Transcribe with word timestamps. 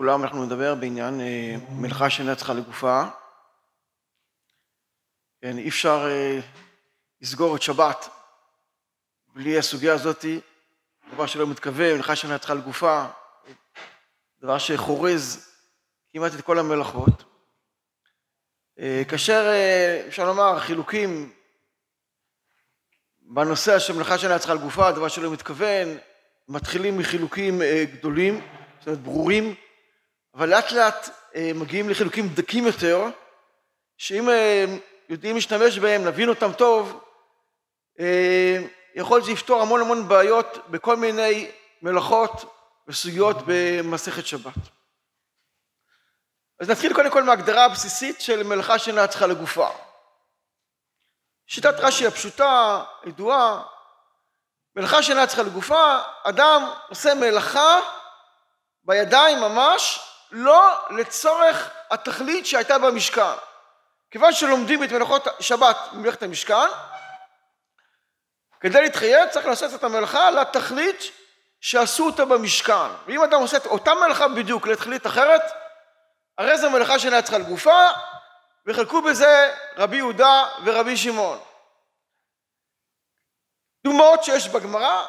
לכולם, 0.00 0.22
אנחנו 0.22 0.44
נדבר 0.44 0.74
בעניין 0.74 1.20
אה, 1.20 1.56
מלאכה 1.70 2.10
שאינה 2.10 2.36
צריכה 2.36 2.54
לגופה. 2.54 3.02
כן, 5.42 5.58
אי 5.58 5.68
אפשר 5.68 6.06
אה, 6.10 6.40
לסגור 7.20 7.56
את 7.56 7.62
שבת 7.62 8.08
בלי 9.34 9.58
הסוגיה 9.58 9.94
הזאת, 9.94 10.24
דבר 11.12 11.26
שלא 11.26 11.46
מתכוון, 11.46 11.94
מלאכה 11.94 12.16
שאינה 12.16 12.38
צריכה 12.38 12.54
לגופה, 12.54 13.06
דבר 14.42 14.58
שחורז 14.58 15.48
כמעט 16.12 16.32
את 16.34 16.40
כל 16.40 16.58
המלאכות. 16.58 17.24
אה, 18.78 19.02
כאשר 19.08 19.52
אפשר 20.08 20.24
לומר 20.24 20.60
חילוקים 20.60 21.32
בנושא 23.20 23.78
של 23.78 23.92
מלאכה 23.92 24.18
שאינה 24.18 24.38
צריכה 24.38 24.54
לגופה, 24.54 24.92
דבר 24.92 25.08
שלא 25.08 25.32
מתכוון, 25.32 25.88
מתחילים 26.48 26.98
מחילוקים 26.98 27.60
גדולים, 27.92 28.40
זאת 28.78 28.86
אומרת 28.86 29.00
ברורים, 29.00 29.54
אבל 30.40 30.48
לאט 30.48 30.72
לאט 30.72 31.08
אה, 31.34 31.50
מגיעים 31.54 31.88
לחילוקים 31.88 32.28
דקים 32.28 32.66
יותר, 32.66 33.04
שאם 33.96 34.28
אה, 34.28 34.64
יודעים 35.08 35.34
להשתמש 35.34 35.78
בהם, 35.78 36.04
נבין 36.04 36.28
אותם 36.28 36.52
טוב, 36.52 37.04
אה, 38.00 38.58
יכול 38.94 39.16
להיות 39.16 39.24
שזה 39.24 39.32
יפתור 39.32 39.62
המון 39.62 39.80
המון 39.80 40.08
בעיות 40.08 40.58
בכל 40.68 40.96
מיני 40.96 41.50
מלאכות 41.82 42.54
וסוגיות 42.88 43.36
במסכת 43.46 44.26
שבת. 44.26 44.54
אז 46.60 46.70
נתחיל 46.70 46.94
קודם 46.94 47.10
כל 47.10 47.22
מההגדרה 47.22 47.64
הבסיסית 47.64 48.20
של 48.20 48.42
מלאכה 48.42 48.78
שאינה 48.78 49.06
צריכה 49.06 49.26
לגופה. 49.26 49.68
שיטת 51.46 51.74
רש"י 51.78 52.06
הפשוטה, 52.06 52.84
ידועה, 53.04 53.62
מלאכה 54.76 55.02
שאינה 55.02 55.26
צריכה 55.26 55.42
לגופה, 55.42 55.98
אדם 56.22 56.70
עושה 56.88 57.14
מלאכה 57.14 57.80
בידיים 58.84 59.40
ממש, 59.40 60.09
לא 60.30 60.86
לצורך 60.90 61.70
התכלית 61.90 62.46
שהייתה 62.46 62.78
במשכן. 62.78 63.36
כיוון 64.10 64.32
שלומדים 64.32 64.84
את 64.84 64.92
מלאכות 64.92 65.26
שבת 65.40 65.76
במלאכת 65.92 66.22
המשכן, 66.22 66.68
כדי 68.60 68.82
להתחייב 68.82 69.28
צריך 69.28 69.46
לעשות 69.46 69.74
את 69.74 69.84
המלאכה 69.84 70.30
לתכלית 70.30 71.02
שעשו 71.60 72.06
אותה 72.06 72.24
במשכן. 72.24 72.90
ואם 73.06 73.22
אדם 73.22 73.40
עושה 73.40 73.56
את 73.56 73.66
אותה 73.66 73.94
מלאכה 73.94 74.28
בדיוק 74.28 74.66
לתכלית 74.66 75.06
אחרת, 75.06 75.42
הרי 76.38 76.58
זו 76.58 76.70
מלאכה 76.70 76.98
שאינה 76.98 77.22
צריכה 77.22 77.38
לגופה, 77.38 77.82
וחלקו 78.66 79.02
בזה 79.02 79.54
רבי 79.76 79.96
יהודה 79.96 80.48
ורבי 80.64 80.96
שמעון. 80.96 81.38
דוגמאות 83.84 84.24
שיש 84.24 84.48
בגמרא, 84.48 85.06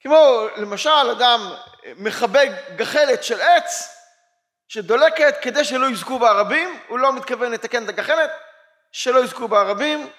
כמו 0.00 0.46
למשל 0.56 0.90
אדם 0.90 1.54
מכבה 1.96 2.40
גחלת 2.76 3.24
של 3.24 3.40
עץ 3.40 3.96
שדולקת 4.68 5.34
כדי 5.42 5.64
שלא 5.64 5.86
יזכו 5.86 6.18
בערבים, 6.18 6.80
הוא 6.88 6.98
לא 6.98 7.12
מתכוון 7.12 7.52
לתקן 7.52 7.84
את 7.84 7.88
הגחלת, 7.88 8.30
שלא 8.92 9.24
יזכו 9.24 9.48
בערבים. 9.48 10.10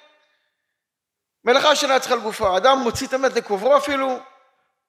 מלאכה 1.44 1.76
שאינה 1.76 2.00
צריכה 2.00 2.16
לגופה, 2.16 2.58
אדם 2.58 2.78
מוציא 2.78 3.08
את 3.08 3.14
המת 3.14 3.34
לקוברו 3.34 3.78
אפילו, 3.78 4.20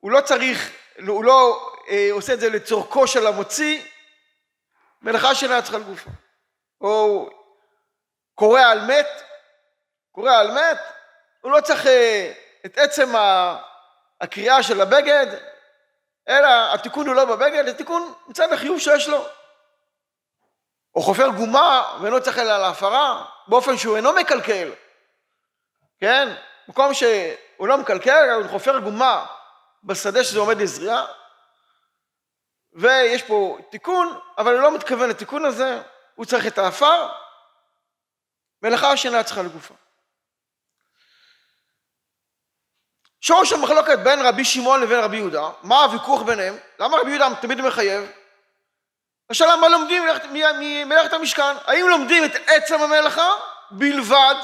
הוא 0.01 0.11
לא 0.11 0.21
צריך, 0.21 0.71
הוא 1.07 1.25
לא 1.25 1.71
אה, 1.89 2.09
עושה 2.13 2.33
את 2.33 2.41
זה 2.41 2.51
לצורכו 2.51 3.07
של 3.07 3.27
המוציא, 3.27 3.83
מלאכה 5.03 5.35
שאינה 5.35 5.63
צריכה 5.63 5.79
לגופה. 5.79 6.11
או 6.81 7.29
קורא 8.35 8.61
על 8.61 8.81
מת, 8.81 9.09
קורא 10.13 10.33
על 10.33 10.51
מת, 10.51 10.79
הוא 11.41 11.53
לא 11.53 11.61
צריך 11.61 11.87
אה, 11.87 12.33
את 12.67 12.79
עצם 12.79 13.13
הקריאה 14.21 14.63
של 14.63 14.81
הבגד, 14.81 15.27
אלא 16.29 16.75
התיקון 16.75 17.07
הוא 17.07 17.15
לא 17.15 17.25
בבגד, 17.25 17.67
זה 17.67 17.75
תיקון 17.75 18.15
מצד 18.29 18.53
החיוב 18.53 18.79
שיש 18.79 19.09
לו. 19.09 19.25
או 20.95 21.03
חופר 21.03 21.29
גומה 21.29 21.99
ואינו 22.03 22.23
צריך 22.23 22.39
אלא 22.39 22.59
להפרה, 22.59 23.25
באופן 23.49 23.77
שהוא 23.77 23.97
אינו 23.97 24.13
מקלקל. 24.13 24.73
כן? 26.01 26.29
מקום 26.69 26.95
שהוא 26.95 27.69
לא 27.69 27.79
מקלקל, 27.79 28.31
הוא 28.31 28.51
חופר 28.51 28.79
גומה 28.79 29.27
בשדה 29.85 30.25
שזה 30.25 30.39
עומד 30.39 30.61
לזריעה, 30.61 31.07
ויש 32.73 33.23
פה 33.23 33.59
תיקון, 33.71 34.19
אבל 34.39 34.53
הוא 34.55 34.63
לא 34.63 34.75
מתכוון 34.75 35.11
לתיקון 35.11 35.45
הזה, 35.45 35.83
הוא 36.15 36.27
צריך 36.27 36.47
את 36.47 36.59
האפר, 36.59 37.09
מלאכה 38.63 38.97
שאינה 38.97 39.23
צריכה 39.23 39.43
לגופה. 39.43 39.75
שורש 43.23 43.53
המחלוקת 43.53 43.99
בין 43.99 44.27
רבי 44.27 44.45
שמעון 44.45 44.81
לבין 44.81 45.01
רבי 45.01 45.17
יהודה, 45.17 45.51
מה 45.63 45.85
הוויכוח 45.85 46.23
ביניהם? 46.23 46.57
למה 46.79 46.97
רבי 46.97 47.11
יהודה 47.11 47.29
תמיד 47.41 47.61
מחייב? 47.61 48.11
השאלה 49.31 49.57
מה 49.57 49.69
לומדים 49.69 50.03
ממלאכת 50.61 51.13
המשכן? 51.13 51.57
האם 51.65 51.89
לומדים 51.89 52.25
את 52.25 52.31
עצם 52.47 52.83
המלאכה 52.83 53.31
בלבד, 53.71 54.35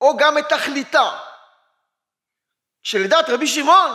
או 0.00 0.16
גם 0.16 0.38
את 0.38 0.48
תכליתה? 0.48 1.18
שלדעת 2.82 3.28
רבי 3.28 3.46
שמעון 3.46 3.90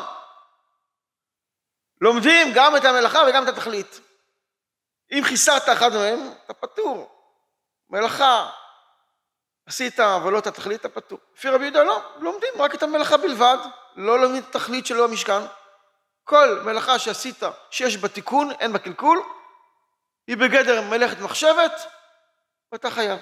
לומדים 2.02 2.48
גם 2.56 2.76
את 2.76 2.86
המלאכה 2.86 3.20
וגם 3.30 3.44
את 3.44 3.48
התכלית. 3.48 4.00
אם 5.12 5.22
חיסרת 5.24 5.70
אחד 5.70 5.94
מהם, 5.94 6.34
אתה 6.46 6.54
פטור. 6.54 7.12
מלאכה 7.90 8.50
עשית 9.70 10.00
ולא 10.00 10.40
את 10.40 10.48
התכלית, 10.48 10.80
אתה 10.80 10.90
פטור. 10.90 11.20
לפי 11.36 11.50
רבי 11.50 11.64
יהודה 11.64 11.84
לא, 11.84 12.14
לומדים 12.20 12.54
רק 12.60 12.76
את 12.76 12.84
המלאכה 12.84 13.18
בלבד, 13.18 13.58
לא 13.96 14.20
לומדים 14.20 14.44
את 14.44 14.56
התכלית 14.56 14.86
שלו 14.86 15.08
במשכן. 15.08 15.42
כל 16.24 16.62
מלאכה 16.66 17.00
שעשית, 17.00 17.44
שיש 17.72 17.98
בה 17.98 18.08
תיקון, 18.08 18.52
אין 18.52 18.74
בה 18.74 18.80
קלקול, 18.80 19.24
היא 20.28 20.38
בגדר 20.38 20.82
מלאכת 20.82 21.20
מחשבת, 21.20 21.72
ואתה 22.72 22.92
חייב. 22.92 23.20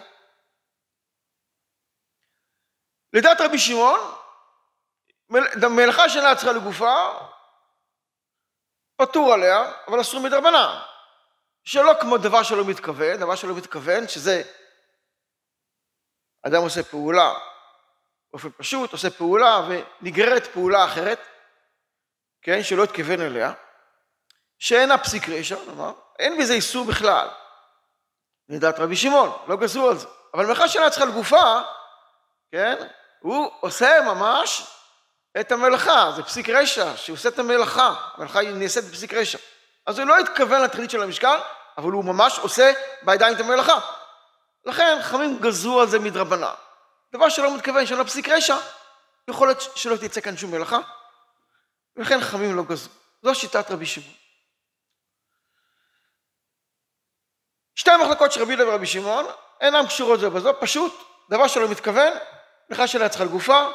לדעת 3.14 3.42
רבי 3.42 3.60
שמעון, 3.60 4.00
מלאכה 5.70 6.10
שאינה 6.10 6.36
צריכה 6.36 6.52
לגופה, 6.52 7.20
פטור 8.96 9.34
עליה, 9.34 9.72
אבל 9.88 10.02
אסור 10.02 10.22
מדרבנן. 10.22 10.80
שלא 11.64 11.94
כמו 12.02 12.18
דבר 12.18 12.44
שלא 12.44 12.66
מתכוון, 12.66 13.18
דבר 13.18 13.36
שלא 13.36 13.56
מתכוון, 13.56 14.08
שזה 14.08 14.44
אדם 16.48 16.62
עושה 16.62 16.84
פעולה 16.84 17.34
באופן 18.32 18.50
פשוט, 18.58 18.92
עושה 18.92 19.10
פעולה 19.10 19.68
ונגררת 20.02 20.48
פעולה 20.48 20.86
אחרת, 20.86 21.20
כן, 22.42 22.64
שלא 22.64 22.84
התכוון 22.84 23.22
אליה, 23.22 23.52
שאינה 24.60 24.98
פסיק 24.98 25.30
רשע, 25.30 25.58
נאמר, 25.68 25.92
אין 26.20 26.38
בזה 26.38 26.54
איסור 26.54 26.86
בכלל. 26.86 27.28
לדעת 28.50 28.80
רבי 28.80 28.96
שמעון, 28.96 29.32
לא 29.48 29.56
גזרו 29.56 29.90
על 29.90 29.98
זה. 29.98 30.08
אבל 30.34 30.46
מאחר 30.46 30.68
שאינה 30.68 30.90
צריכה 30.90 31.06
לגופה, 31.06 31.62
כן, 32.52 32.88
הוא 33.20 33.52
עושה 33.60 34.02
ממש 34.06 34.68
את 35.40 35.52
המלאכה, 35.52 36.12
זה 36.16 36.24
פסיק 36.24 36.50
רשע, 36.50 36.98
שהוא 36.98 37.16
עושה 37.16 37.30
את 37.30 37.40
המלאכה, 37.40 37.94
המלאכה 38.14 38.40
היא 38.40 38.50
נעשית 38.50 38.86
בפסיק 38.86 39.14
רשע. 39.14 39.38
אז 39.86 40.00
הוא 40.00 40.08
לא 40.08 40.18
התכוון 40.18 40.62
לתכלית 40.62 40.90
של 40.92 41.04
המשכן, 41.04 41.38
אבל 41.78 41.92
הוא 41.92 42.06
ממש 42.06 42.40
עושה 42.40 42.72
בידיים 43.02 43.36
את 43.36 43.40
המלאכה. 43.40 43.97
לכן 44.68 44.98
חכמים 45.02 45.40
גזרו 45.40 45.82
על 45.82 45.88
זה 45.88 46.00
מדרבנן. 46.00 46.54
דבר 47.14 47.30
שלא 47.30 47.56
מתכוון 47.56 47.86
שלא 47.86 48.04
פסיק 48.04 48.30
רשע, 48.30 48.58
יכול 49.28 49.48
להיות 49.48 49.62
שלא 49.76 49.96
תצא 49.96 50.22
כאן 50.22 50.38
שום 50.38 50.52
מלאכה, 50.52 50.80
ולכן 51.96 52.22
חכמים 52.22 52.56
לא 52.56 52.64
גזרו. 52.64 52.94
זו 53.22 53.36
שיטת 53.36 53.72
רבי 53.72 53.86
שמעון. 53.86 54.14
שתי 57.76 57.92
המחלקות 57.92 58.32
של 58.32 58.42
רבי 58.42 58.54
יהודה 58.54 58.70
ורבי 58.70 58.88
שמעון 58.88 59.26
אינן 59.62 59.88
קשורות 59.88 60.20
זו 60.20 60.32
בזו, 60.32 60.54
פשוט 60.60 60.94
דבר 61.30 61.48
שלא 61.48 61.70
מתכוון, 61.70 62.14
לך 62.70 62.88
שלה 62.88 63.10
צריכה 63.10 63.26
לגופה, 63.26 63.68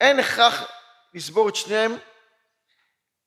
אין 0.00 0.18
הכרח 0.18 0.62
לסבור 1.14 1.48
את 1.48 1.56
שניהם, 1.56 1.96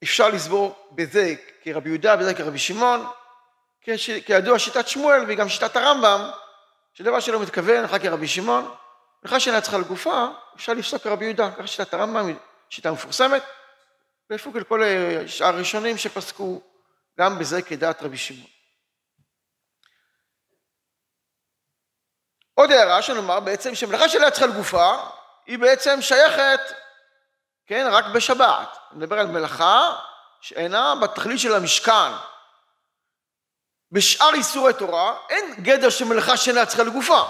אפשר 0.04 0.30
לסבור 0.30 0.90
בזה 0.92 1.34
כרבי 1.64 1.90
יהודה, 1.90 2.16
בזה 2.16 2.34
כרבי 2.34 2.60
שמעון, 2.60 3.08
כידוע 4.26 4.60
שיטת 4.60 4.88
שמואל 4.88 5.24
והיא 5.26 5.38
גם 5.38 5.50
שיטת 5.50 5.76
הרמב"ם, 5.76 6.30
שדבר 6.94 7.20
שלא 7.20 7.42
מתכוון, 7.42 7.84
אחר 7.84 8.00
כרבי 8.00 8.28
שמעון, 8.28 8.76
לך 9.24 9.42
שאינה 9.42 9.62
צריכה 9.62 9.78
לגופה, 9.78 10.28
אפשר 10.56 10.74
לפסוק 10.74 11.04
כרבי 11.04 11.26
יהודה, 11.26 11.52
ככה 11.52 11.68
שיטת 11.68 11.94
הרמב"ם 11.94 12.28
היא 12.28 12.36
שיטה 12.70 12.92
מפורסמת, 12.92 13.44
ולפוק 14.30 14.56
כל 14.68 14.84
השאר 14.84 15.48
הראשונים 15.48 15.98
שפסקו 15.98 16.62
גם 17.20 17.40
בזה 17.40 17.62
כדעת 17.62 18.04
רבי 18.04 18.18
שמעון. 18.18 18.50
עוד 22.54 22.72
הערה 22.72 23.02
שנאמר 23.02 23.40
בעצם 23.40 23.76
שמלאכה 23.76 24.10
שאינה 24.10 24.32
צריכה 24.32 24.46
לגופה, 24.46 24.96
היא 25.46 25.60
בעצם 25.60 26.02
שייכת, 26.02 26.60
כן, 27.68 27.88
רק 27.92 28.06
בשבת. 28.06 28.78
אני 28.92 29.00
מדבר 29.00 29.20
על 29.20 29.28
מלאכה 29.28 29.96
שאינה 30.42 30.96
בתכלית 31.02 31.40
של 31.40 31.56
המשכן, 31.56 32.12
בשאר 33.96 34.34
איסורי 34.34 34.74
תורה 34.74 35.14
אין 35.30 35.56
גדר 35.60 35.90
של 35.90 36.06
מלאכה 36.06 36.38
שאינה 36.38 36.66
צריכה 36.66 36.84
לגופה. 36.84 37.22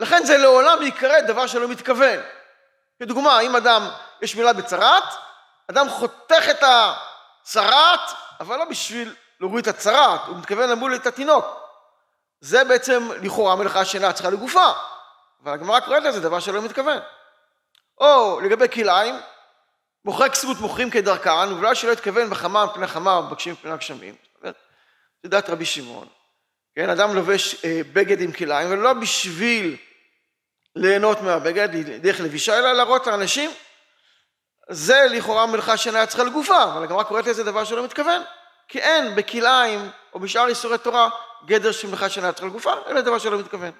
לכן 0.00 0.24
זה 0.24 0.36
לעולם 0.36 0.82
ייקרא 0.82 1.20
דבר 1.20 1.46
שלא 1.46 1.68
מתכוון. 1.68 2.18
כדוגמה, 3.00 3.40
אם 3.40 3.56
אדם, 3.56 3.88
יש 4.22 4.36
מילה 4.36 4.52
בצרת, 4.52 5.02
אדם 5.70 5.88
חותך 5.88 6.44
את 6.50 6.62
הצרת 6.62 8.00
אבל 8.40 8.56
לא 8.56 8.64
בשביל 8.64 9.14
להוריד 9.40 9.68
את 9.68 9.74
הצרת, 9.74 10.20
הוא 10.26 10.36
מתכוון 10.36 10.70
למול 10.70 10.94
את 10.94 11.06
התינוק. 11.06 11.44
זה 12.40 12.64
בעצם 12.64 13.08
לכאורה 13.22 13.56
מלאכה 13.56 13.84
שאינה 13.84 14.12
צריכה 14.12 14.30
לגופה, 14.30 14.72
אבל 15.42 15.52
הגמרא 15.52 15.80
קוראת 15.80 16.02
לזה 16.02 16.20
דבר 16.20 16.40
שלא 16.40 16.62
מתכוון. 16.62 16.98
או 18.00 18.40
לגבי 18.40 18.68
כלאיים, 18.68 19.20
מוכרי 20.04 20.30
כסות 20.30 20.60
מוכרים 20.60 20.90
כדרכן, 20.90 21.52
ובגלל 21.52 21.74
שלא 21.74 21.92
התכוון 21.92 22.30
בחמה 22.30 22.66
מפני 22.66 22.86
חמה 22.86 23.18
ומבקשים 23.18 23.52
מפני 23.52 23.70
הגשמים. 23.70 24.14
זה 25.26 25.30
דעת 25.30 25.50
רבי 25.50 25.64
שמעון. 25.64 26.08
כן, 26.74 26.90
אדם 26.90 27.14
לובש 27.14 27.64
אה, 27.64 27.80
בגד 27.92 28.20
עם 28.20 28.32
כלאיים, 28.32 28.70
ולא 28.70 28.92
בשביל 28.92 29.76
ליהנות 30.76 31.20
מהבגד, 31.20 31.68
דרך 32.02 32.20
לבישה, 32.20 32.58
אלא 32.58 32.72
להראות 32.72 33.06
לאנשים. 33.06 33.50
זה 34.70 35.06
לכאורה 35.10 35.46
מלאכה 35.46 35.76
שאינה 35.76 36.06
צריכה 36.06 36.24
לגופה, 36.24 36.64
אבל 36.64 36.82
הגמרא 36.82 37.02
קוראת 37.02 37.26
לזה 37.26 37.44
דבר 37.44 37.64
שלא 37.64 37.84
מתכוון. 37.84 38.22
כי 38.68 38.78
אין 38.78 39.14
בכלאיים 39.14 39.90
או 40.14 40.20
בשאר 40.20 40.48
איסורי 40.48 40.78
תורה 40.78 41.08
גדר 41.46 41.72
של 41.72 41.88
מלאכה 41.88 42.10
שאינה 42.10 42.32
צריכה 42.32 42.46
לגופה, 42.46 42.72
אלא 42.86 43.00
דבר 43.00 43.18
שלא 43.18 43.38
מתכוון. 43.38 43.70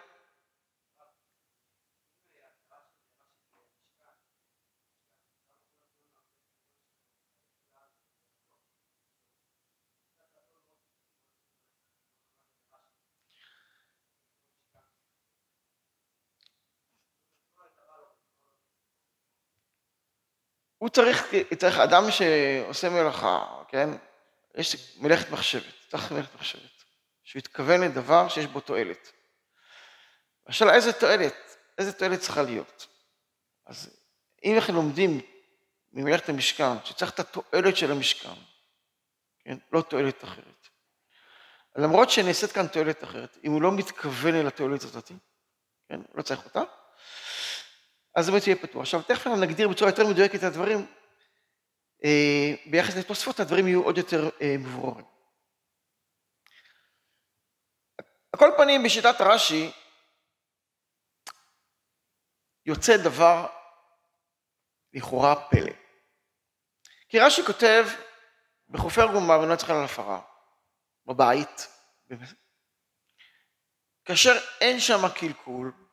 הוא 20.86 20.90
צריך, 20.90 21.26
צריך 21.58 21.78
אדם 21.78 22.04
שעושה 22.10 22.90
מלאכה, 22.90 23.62
כן? 23.68 23.90
יש 24.54 24.96
מלאכת 24.98 25.30
מחשבת, 25.30 25.72
צריך 25.90 26.12
מלאכת 26.12 26.34
מחשבת, 26.34 26.84
שהוא 27.24 27.40
יתכוון 27.40 27.80
לדבר 27.80 28.28
שיש 28.28 28.46
בו 28.46 28.60
תועלת. 28.60 29.12
השאלה 30.46 30.74
איזה 30.74 30.92
תועלת, 30.92 31.56
איזה 31.78 31.92
תועלת 31.92 32.20
צריכה 32.20 32.42
להיות. 32.42 32.86
אז 33.66 34.00
אם 34.44 34.54
אנחנו 34.54 34.74
לומדים 34.74 35.20
ממלאכת 35.92 36.28
המשכן, 36.28 36.84
שצריך 36.84 37.14
את 37.14 37.20
התועלת 37.20 37.76
של 37.76 37.92
המשכן, 37.92 38.40
כן? 39.44 39.58
לא 39.72 39.82
תועלת 39.82 40.24
אחרת. 40.24 40.68
למרות 41.76 42.10
שנעשית 42.10 42.52
כאן 42.52 42.66
תועלת 42.66 43.04
אחרת, 43.04 43.38
אם 43.44 43.52
הוא 43.52 43.62
לא 43.62 43.72
מתכוון 43.72 44.34
אל 44.34 44.46
התועלת 44.46 44.82
הזאת, 44.82 45.12
כן? 45.88 46.00
לא 46.14 46.22
צריך 46.22 46.44
אותה, 46.44 46.62
אז 48.16 48.30
באמת 48.30 48.46
יהיה 48.46 48.56
פתוח. 48.56 48.80
עכשיו, 48.80 49.02
תכף 49.02 49.26
נגדיר 49.26 49.68
בצורה 49.68 49.90
יותר 49.90 50.06
מדויקת 50.06 50.34
את 50.34 50.42
הדברים, 50.42 50.86
אה, 52.04 52.54
ביחס 52.70 52.96
לתוספות 52.96 53.40
הדברים 53.40 53.66
יהיו 53.66 53.82
עוד 53.82 53.98
יותר 53.98 54.28
אה, 54.42 54.56
מבוררים. 54.58 55.06
על 58.32 58.38
כל 58.38 58.50
פנים, 58.56 58.82
בשיטת 58.82 59.20
הרש"י, 59.20 59.70
יוצא 62.66 62.96
דבר 62.96 63.46
לכאורה 64.92 65.48
פלא. 65.50 65.72
כי 67.08 67.18
רש"י 67.18 67.42
כותב 67.46 67.86
בחופר 68.68 69.06
גומר 69.12 69.40
ולא 69.40 69.56
צריך 69.56 69.70
על 69.70 69.84
הפרה, 69.84 70.20
בבית, 71.06 71.68
כאשר 74.04 74.32
אין 74.60 74.80
שם 74.80 75.08
קלקול, 75.14 75.85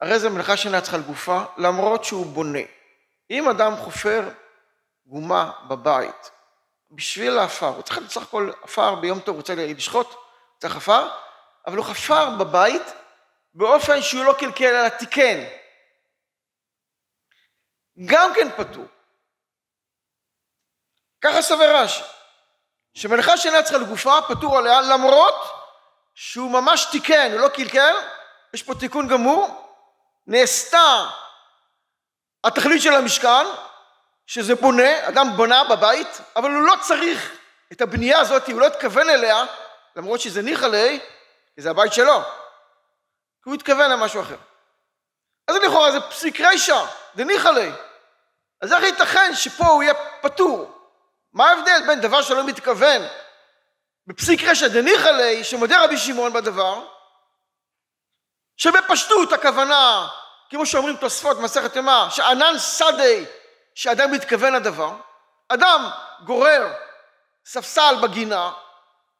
הרי 0.00 0.18
זה 0.18 0.30
מלאכה 0.30 0.56
שאינה 0.56 0.80
צריכה 0.80 0.96
לגופה, 0.96 1.42
למרות 1.56 2.04
שהוא 2.04 2.26
בונה. 2.26 2.58
אם 3.30 3.48
אדם 3.48 3.76
חופר 3.76 4.28
גומה 5.06 5.52
בבית, 5.68 6.30
בשביל 6.90 7.38
העפר, 7.38 7.66
הוא 7.66 7.82
צריך 7.82 7.98
בסך 7.98 8.22
הכל 8.22 8.50
עפר 8.62 8.94
ביום 8.94 9.20
טוב, 9.20 9.28
הוא 9.28 9.36
רוצה 9.36 9.54
לשחוט, 9.56 10.14
צריך 10.58 10.76
עפר, 10.76 11.08
אבל 11.66 11.76
הוא 11.76 11.84
חפר 11.84 12.30
בבית 12.30 12.82
באופן 13.54 14.02
שהוא 14.02 14.24
לא 14.24 14.34
קלקל 14.38 14.74
אלא 14.74 14.88
תיקן. 14.88 15.44
גם 18.04 18.32
כן 18.34 18.48
פטור. 18.56 18.84
ככה 21.20 21.42
סובר 21.42 21.76
רש"י, 21.76 22.02
שמלאכה 22.94 23.36
שאינה 23.36 23.62
צריכה 23.62 23.78
לגופה, 23.78 24.14
פטור 24.28 24.58
עליה, 24.58 24.80
למרות 24.80 25.34
שהוא 26.14 26.50
ממש 26.50 26.84
תיקן, 26.90 27.32
הוא 27.32 27.40
לא 27.40 27.48
קלקל, 27.48 27.94
יש 28.54 28.62
פה 28.62 28.74
תיקון 28.74 29.08
גמור, 29.08 29.69
נעשתה 30.26 31.06
התכלית 32.44 32.82
של 32.82 32.94
המשכן, 32.94 33.46
שזה 34.26 34.54
בונה, 34.54 35.08
אדם 35.08 35.26
בונה 35.36 35.64
בבית, 35.64 36.20
אבל 36.36 36.50
הוא 36.50 36.62
לא 36.62 36.74
צריך 36.80 37.36
את 37.72 37.80
הבנייה 37.80 38.20
הזאת, 38.20 38.48
הוא 38.48 38.60
לא 38.60 38.66
התכוון 38.66 39.10
אליה, 39.10 39.44
למרות 39.96 40.20
שזה 40.20 40.42
ניחא 40.42 40.66
ליה, 40.66 40.98
כי 41.54 41.62
זה 41.62 41.70
הבית 41.70 41.92
שלו, 41.92 42.22
כי 43.42 43.50
הוא 43.50 43.54
התכוון 43.54 43.90
למשהו 43.90 44.22
אחר. 44.22 44.36
אז 45.48 45.56
לכאורה 45.56 45.92
זה 45.92 46.00
פסיק 46.00 46.40
רישא, 46.40 46.84
זה 47.14 47.24
ניחא 47.24 47.48
ליה. 47.48 47.74
אז 48.60 48.72
איך 48.72 48.84
ייתכן 48.84 49.34
שפה 49.34 49.66
הוא 49.66 49.82
יהיה 49.82 49.94
פטור? 50.20 50.76
מה 51.32 51.50
ההבדל 51.50 51.82
בין 51.86 52.00
דבר 52.00 52.22
שלא 52.22 52.46
מתכוון 52.46 53.02
בפסיק 54.06 54.44
רשע 54.44 54.68
דניחא 54.68 55.08
ליה, 55.08 55.44
שמודה 55.44 55.84
רבי 55.84 55.98
שמעון 55.98 56.32
בדבר, 56.32 56.86
שבפשטות 58.60 59.32
הכוונה, 59.32 60.08
כמו 60.50 60.66
שאומרים 60.66 60.96
תוספות 60.96 61.36
במסכת 61.36 61.76
ימה, 61.76 62.08
שענן 62.10 62.58
שדה 62.58 63.26
שאדם 63.74 64.12
מתכוון 64.12 64.52
לדבר, 64.52 64.92
אדם 65.48 65.90
גורר 66.24 66.72
ספסל 67.46 67.94
בגינה, 68.02 68.52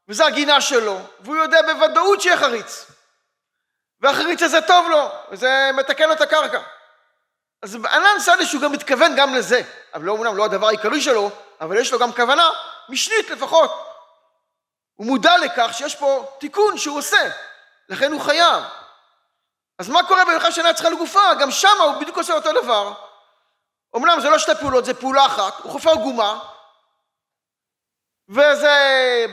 וזו 0.09 0.25
הגינה 0.25 0.61
שלו, 0.61 1.01
והוא 1.21 1.37
יודע 1.37 1.63
בוודאות 1.63 2.21
שיהיה 2.21 2.37
חריץ. 2.37 2.87
והחריץ 4.01 4.43
הזה 4.43 4.63
טוב 4.63 4.89
לו, 4.89 5.09
וזה 5.31 5.71
מתקן 5.75 6.09
לו 6.09 6.13
את 6.13 6.21
הקרקע. 6.21 6.61
אז 7.63 7.75
ענן 7.75 8.21
שדה 8.25 8.47
שהוא 8.47 8.63
גם 8.63 8.73
מתכוון 8.73 9.17
גם 9.17 9.35
לזה, 9.35 9.63
אבל 9.95 10.05
לא 10.05 10.13
אומנם 10.13 10.37
לא 10.37 10.45
הדבר 10.45 10.67
העיקרי 10.67 11.01
שלו, 11.01 11.31
אבל 11.61 11.77
יש 11.77 11.93
לו 11.93 11.99
גם 11.99 12.13
כוונה 12.13 12.49
משנית 12.89 13.31
לפחות. 13.31 13.87
הוא 14.95 15.07
מודע 15.07 15.39
לכך 15.39 15.71
שיש 15.73 15.97
פה 15.97 16.37
תיקון 16.39 16.79
שהוא 16.79 16.99
עושה, 16.99 17.31
לכן 17.89 18.13
הוא 18.13 18.21
חייב. 18.21 18.80
אז 19.81 19.89
מה 19.89 20.09
קורה 20.09 20.25
במלאכה 20.25 20.53
שאינה 20.53 20.75
צריכה 20.75 20.91
לגופה? 20.91 21.35
גם 21.41 21.51
שמה 21.51 21.83
הוא 21.85 22.01
בדיוק 22.01 22.17
עושה 22.17 22.33
אותו 22.33 22.63
דבר. 22.63 22.93
אמנם 23.97 24.19
זה 24.21 24.31
לא 24.31 24.39
שתי 24.39 24.53
פעולות, 24.61 24.85
זה 24.85 24.95
פעולה 24.95 25.27
אחת, 25.27 25.55
הוא 25.63 25.73
חופר 25.73 25.95
גומה, 25.95 26.45
וזה 28.29 28.77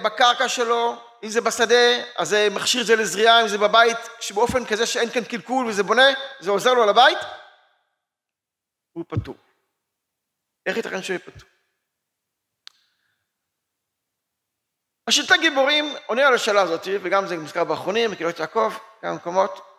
בקרקע 0.03 0.49
שלו, 0.49 0.95
אם 1.23 1.29
זה 1.29 1.41
בשדה, 1.41 2.13
אז 2.17 2.29
זה 2.29 2.47
מכשיר 2.51 2.81
את 2.81 2.85
זה 2.85 2.95
לזריעה, 2.95 3.41
אם 3.41 3.47
זה 3.47 3.57
בבית, 3.57 3.97
שבאופן 4.19 4.65
כזה 4.65 4.85
שאין 4.85 5.09
כאן 5.09 5.23
קלקול 5.23 5.67
וזה 5.67 5.83
בונה, 5.83 6.07
זה 6.39 6.51
עוזר 6.51 6.73
לו 6.73 6.83
על 6.83 6.89
הבית, 6.89 7.17
הוא 8.91 9.05
פטור. 9.07 9.35
איך 10.65 10.77
ייתכן 10.77 11.03
שהוא 11.03 11.13
יהיה 11.13 11.19
פטור? 11.19 11.49
השלטי 15.07 15.37
גיבורים 15.37 15.95
עונה 16.05 16.27
על 16.27 16.33
השאלה 16.33 16.61
הזאת, 16.61 16.87
וגם 17.01 17.27
זה 17.27 17.37
מוזכר 17.37 17.63
באחרונים, 17.63 18.11
בקהילות 18.11 18.39
יעקב, 18.39 18.73
כמה 19.01 19.13
מקומות. 19.13 19.76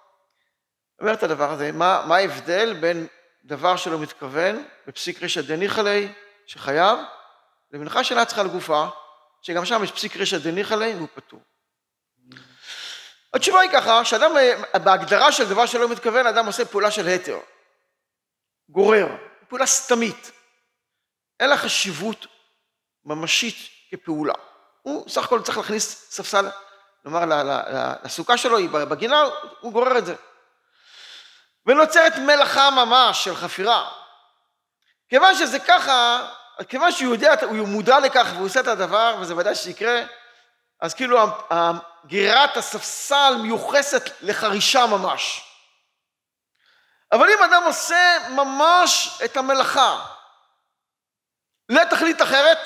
אומר 1.01 1.15
את 1.15 1.23
הדבר 1.23 1.51
הזה, 1.51 1.73
מה, 1.73 2.05
מה 2.07 2.17
ההבדל 2.17 2.75
בין 2.81 3.07
דבר 3.45 3.77
שלא 3.77 3.99
מתכוון, 3.99 4.65
בפסיק 4.87 5.23
רשע 5.23 5.41
דניחא 5.41 5.81
ליה, 5.81 6.09
שחייב, 6.47 6.99
למנחה 7.73 8.05
שאינה 8.05 8.25
צריכה 8.25 8.43
לגופה, 8.43 8.87
שגם 9.43 9.65
שם 9.65 9.85
יש 9.85 9.93
פסיק 9.93 10.17
רשע 10.17 10.39
דניחא 10.39 10.75
ליה 10.75 10.97
והוא 10.97 11.09
פטור. 11.15 11.41
התשובה 13.35 13.61
היא 13.61 13.71
ככה, 13.71 14.05
שאדם, 14.05 14.31
בהגדרה 14.85 15.33
של 15.33 15.49
דבר 15.49 15.67
שלא 15.67 15.89
מתכוון, 15.89 16.27
אדם 16.27 16.47
עושה 16.47 16.65
פעולה 16.65 16.91
של 16.91 17.07
התר, 17.07 17.39
גורר, 18.69 19.07
פעולה 19.49 19.67
סתמית. 19.67 20.31
אין 21.41 21.51
לה 21.51 21.57
חשיבות 21.57 22.27
ממשית 23.05 23.57
כפעולה. 23.91 24.35
הוא 24.83 25.09
סך 25.09 25.25
הכל 25.25 25.43
צריך 25.43 25.59
להכניס 25.59 26.11
ספסל, 26.11 26.49
נאמר, 27.05 27.25
לסוכה 28.05 28.37
שלו, 28.37 28.57
היא 28.57 28.69
בגינה, 28.69 29.23
הוא 29.61 29.73
גורר 29.73 29.99
את 29.99 30.07
זה. 30.07 30.15
ונוצרת 31.69 32.13
מלאכה 32.17 32.71
ממש 32.71 33.25
של 33.25 33.37
חפירה. 33.37 33.91
כיוון 35.09 35.35
שזה 35.35 35.59
ככה, 35.59 36.29
כיוון 36.69 36.93
שהוא 36.93 37.15
יודע, 37.15 37.35
הוא 37.43 37.69
מודע 37.69 38.01
לכך 38.01 38.27
והוא 38.35 38.47
עושה 38.47 38.61
את 38.61 38.67
הדבר, 38.67 39.17
וזה 39.21 39.37
ודאי 39.37 39.55
שיקרה, 39.55 40.03
אז 40.81 40.95
כאילו 40.95 41.19
גרירת 42.07 42.57
הספסל 42.57 43.35
מיוחסת 43.43 44.03
לחרישה 44.21 44.87
ממש. 44.87 45.45
אבל 47.13 47.27
אם 47.31 47.43
אדם 47.43 47.63
עושה 47.67 48.19
ממש 48.31 49.21
את 49.25 49.37
המלאכה 49.37 50.07
לתכלית 51.69 52.23
אחרת, 52.23 52.59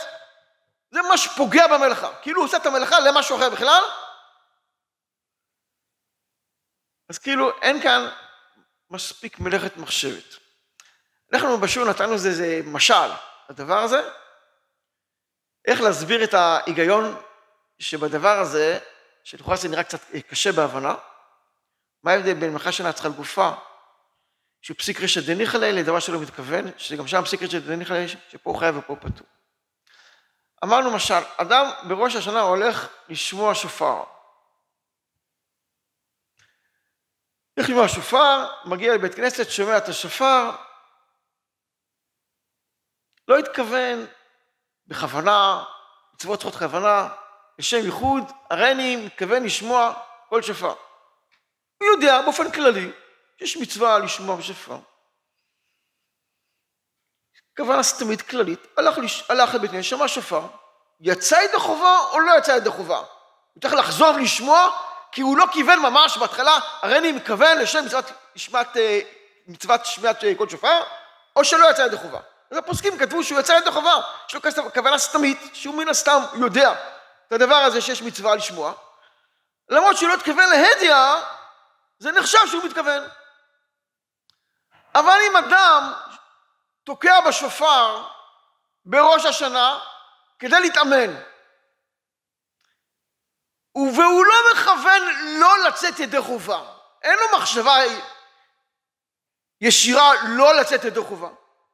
זה 0.91 1.03
ממש 1.03 1.29
פוגע 1.37 1.67
במלאכה. 1.67 2.15
כאילו 2.23 2.41
הוא 2.41 2.47
עושה 2.47 2.57
את 2.57 2.67
המלאכה 2.67 3.01
למשהו 3.01 3.37
אחר 3.37 3.51
בכלל, 3.51 3.83
אז 7.09 7.19
כאילו 7.19 7.61
אין 7.63 7.83
כאן 7.83 8.09
מספיק 8.93 9.41
מלאכת 9.41 9.77
מחשבת. 9.77 10.37
אנחנו 11.33 11.59
בשיעור 11.59 11.89
נתנו 11.89 12.15
לזה 12.15 12.29
איזה 12.29 12.61
משל, 12.65 13.11
הדבר 13.49 13.79
הזה, 13.79 14.11
איך 15.67 15.81
להסביר 15.81 16.25
את 16.25 16.35
ההיגיון 16.35 17.17
שבדבר 17.79 18.39
הזה, 18.39 18.79
שלכאורה 19.25 19.57
זה 19.57 19.69
נראה 19.69 19.83
קצת 19.83 20.01
קשה 20.29 20.53
בהבנה, 20.53 20.95
מה 22.03 22.11
ההבדל 22.11 22.35
בין 22.35 22.51
מלאכה 22.51 22.73
שאינה 22.73 22.93
צריכה 22.93 23.09
לגופה, 23.09 23.51
שהוא 24.63 24.77
פסיק 24.77 25.01
רשת 25.01 25.27
דניחלה 25.27 25.73
לדבר 25.73 26.01
שלא 26.01 26.21
מתכוון, 26.21 26.71
שגם 26.79 27.07
שם 27.07 27.23
פסיק 27.25 27.43
רשת 27.43 27.63
דניחלה, 27.63 28.09
שפה 28.09 28.51
הוא 28.51 28.59
חייב 28.59 28.77
ופה 28.77 28.97
פטור. 28.97 29.27
אמרנו 30.65 30.91
למשל, 30.91 31.21
אדם 31.37 31.71
בראש 31.89 32.17
השנה 32.17 32.41
הולך 32.41 32.89
לשמוע 33.09 33.55
שופר. 33.55 34.03
הולך 37.55 37.69
לשמוע 37.69 37.89
שופר, 37.89 38.47
מגיע 38.65 38.95
לבית 38.95 39.15
כנסת, 39.15 39.51
שומע 39.51 39.79
את 39.79 39.89
השופר, 39.89 40.51
לא 43.29 43.39
התכוון 43.39 44.07
בכוונה, 44.87 45.65
מצוות 46.15 46.41
צריכות 46.41 46.59
כוונה, 46.59 47.09
לשם 47.59 47.85
ייחוד, 47.85 48.25
הרי 48.51 48.73
אני 48.73 48.97
מתכוון 48.97 49.45
לשמוע 49.45 49.93
כל 50.29 50.43
שופר. 50.43 50.75
הוא 51.79 51.89
יודע 51.89 52.23
באופן 52.23 52.53
כללי 52.53 52.93
שיש 53.39 53.57
מצווה 53.57 53.99
לשמוע 53.99 54.37
בשופר. 54.37 54.79
כוונה 57.57 57.83
סתמית 57.83 58.23
כללית, 58.23 58.67
הלך, 58.77 58.99
לש... 58.99 59.31
הלך 59.31 59.55
לבית 59.55 59.71
כנסת, 59.71 59.89
שמע 59.89 60.09
שופר, 60.09 60.47
יצא 61.01 61.37
ידי 61.37 61.59
חובה 61.59 61.99
או 62.13 62.21
לא 62.21 62.39
יצא 62.39 62.53
ידי 62.53 62.71
חובה? 62.71 62.99
הוא 63.55 63.61
צריך 63.63 63.75
לחזור 63.75 64.13
לשמוע, 64.13 64.71
כי 65.12 65.21
הוא 65.21 65.37
לא 65.37 65.47
כיוון 65.52 65.78
ממש 65.78 66.16
בהתחלה, 66.16 66.59
הרי 66.83 66.99
אני 66.99 67.12
מכוון 67.12 67.59
לשם 67.59 67.85
מצוות, 67.85 68.11
אה, 68.76 69.85
שמיעת 69.85 70.25
אה, 70.25 70.33
כל 70.38 70.49
שופר, 70.49 70.83
או 71.37 71.45
שלא 71.45 71.71
יצא 71.71 71.83
ידי 71.83 71.97
חובה. 71.97 72.21
אז 72.50 72.57
הפוסקים 72.57 72.99
כתבו 72.99 73.25
שהוא 73.25 73.40
יצא 73.40 73.52
ידי 73.52 73.71
חובה, 73.71 74.00
יש 74.28 74.35
לו 74.35 74.73
כוונה 74.75 74.99
סתמית, 74.99 75.38
שהוא 75.52 75.75
מן 75.75 75.88
הסתם 75.88 76.23
יודע 76.35 76.75
את 77.28 77.33
הדבר 77.33 77.54
הזה 77.54 77.81
שיש 77.81 78.02
מצווה 78.02 78.35
לשמוע, 78.35 78.73
למרות 79.69 79.97
שהוא 79.97 80.09
לא 80.09 80.14
התכוון 80.14 80.49
להדיא, 80.50 80.95
זה 81.99 82.12
נחשב 82.12 82.38
שהוא 82.47 82.64
מתכוון. 82.64 83.02
אבל 84.95 85.19
אם 85.31 85.37
אדם 85.37 85.92
תוקע 86.85 87.21
בשופר 87.21 88.02
בראש 88.85 89.25
השנה 89.25 89.78
כדי 90.38 90.61
להתאמן, 90.61 91.14
והוא 93.75 94.25
לא 94.25 94.35
מכוון 94.52 95.02
לא 95.41 95.64
לצאת 95.69 95.99
ידי 95.99 96.21
חובה, 96.21 96.73
אין 97.02 97.19
לו 97.19 97.38
מחשבה 97.38 97.76
ישירה 99.61 100.12
לא 100.29 100.55
לצאת 100.55 100.85
ידי 100.85 101.00
חובה, 101.00 101.29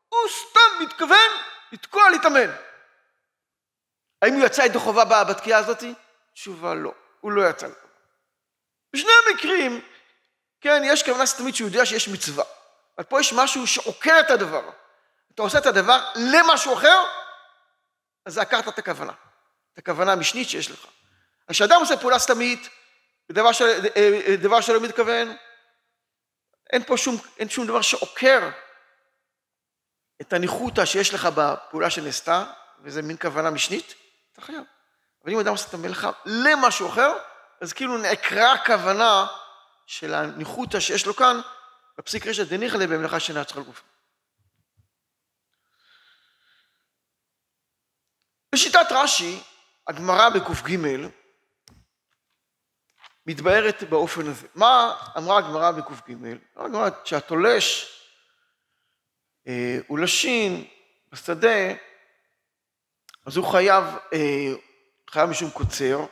הוא 0.09 0.21
סתם 0.29 0.85
מתכוון 0.85 1.31
לתקוע 1.73 2.11
להתאמן. 2.11 2.51
האם 4.23 4.35
הוא 4.35 4.47
יצא 4.47 4.63
ידי 4.63 4.79
חובה 4.79 5.25
בתקיעה 5.25 5.61
הזאת? 5.61 5.85
תשובה 6.35 6.75
לא, 6.75 6.93
הוא 7.21 7.33
לא 7.33 7.49
יצא 7.49 7.67
ידי 7.67 7.75
חובה. 7.75 7.89
בשני 8.93 9.11
המקרים, 9.27 9.81
כן, 10.61 10.83
יש 10.85 11.03
כוונה 11.03 11.27
סתמית 11.27 11.57
שהוא 11.57 11.69
יודע 11.69 11.87
שיש 11.87 12.09
מצווה. 12.09 12.45
אבל 12.99 13.07
פה 13.07 13.21
יש 13.21 13.33
משהו 13.33 13.67
שעוקר 13.67 14.21
את 14.21 14.31
הדבר. 14.31 14.71
אתה 15.35 15.43
עושה 15.43 15.59
את 15.59 15.67
הדבר 15.67 16.11
למשהו 16.15 16.75
אחר, 16.75 17.05
אז 18.27 18.39
עקרת 18.39 18.69
את 18.69 18.79
הכוונה. 18.79 19.13
את 19.73 19.79
הכוונה 19.79 20.13
המשנית 20.13 20.49
שיש 20.49 20.71
לך. 20.71 20.87
כשאדם 21.51 21.81
עושה 21.81 21.97
פעולה 21.97 22.19
סתמית, 22.19 22.69
דבר, 23.33 23.53
של, 23.53 23.81
דבר 24.43 24.61
שלא 24.61 24.81
מתכוון, 24.81 25.37
אין 26.73 26.85
פה 26.85 26.97
שום, 26.97 27.17
אין 27.39 27.49
שום 27.49 27.67
דבר 27.67 27.83
שעוקר 27.83 28.51
את 30.21 30.33
הניחותא 30.33 30.85
שיש 30.85 31.15
לך 31.15 31.29
בפעולה 31.35 31.91
שנעשתה, 31.91 32.45
וזה 32.81 33.03
מין 33.03 33.17
כוונה 33.21 33.51
משנית, 33.51 33.95
אתה 34.33 34.41
חייב. 34.41 34.63
אבל 35.25 35.33
אם 35.33 35.39
אדם 35.39 35.51
עושה 35.51 35.69
את 35.69 35.75
המלאכה 35.75 36.11
למשהו 36.25 36.89
אחר, 36.89 37.13
אז 37.61 37.73
כאילו 37.73 37.99
נעקרה 37.99 38.53
הכוונה 38.53 39.27
של 39.87 40.15
הניחותא 40.15 40.81
שיש 40.81 41.07
לו 41.07 41.17
כאן, 41.17 41.41
בפסיק 41.99 42.27
רשת 42.27 42.49
דניחא 42.49 42.87
במלאכה 42.87 43.21
שאינה 43.21 43.45
צריכה 43.45 43.61
לגופה. 43.61 43.83
בשיטת 48.55 48.87
רש"י, 48.91 49.43
הגמרא 49.87 50.29
בק"ג 50.29 50.77
מתבארת 53.29 53.83
באופן 53.89 54.27
הזה. 54.27 54.47
מה 54.55 54.97
אמרה 55.17 55.39
הגמרא 55.39 55.71
בק"ג? 55.71 56.15
הגמרא 56.57 56.89
שהתולש 57.05 57.95
אה, 59.49 59.79
הוא 59.87 59.99
לשין 59.99 60.65
בשדה, 61.13 61.75
אז 63.27 63.37
הוא 63.37 63.47
חייב, 63.47 63.85
אה, 64.13 64.53
חייב 65.11 65.31
משום 65.31 65.51
קוצר, 65.51 66.07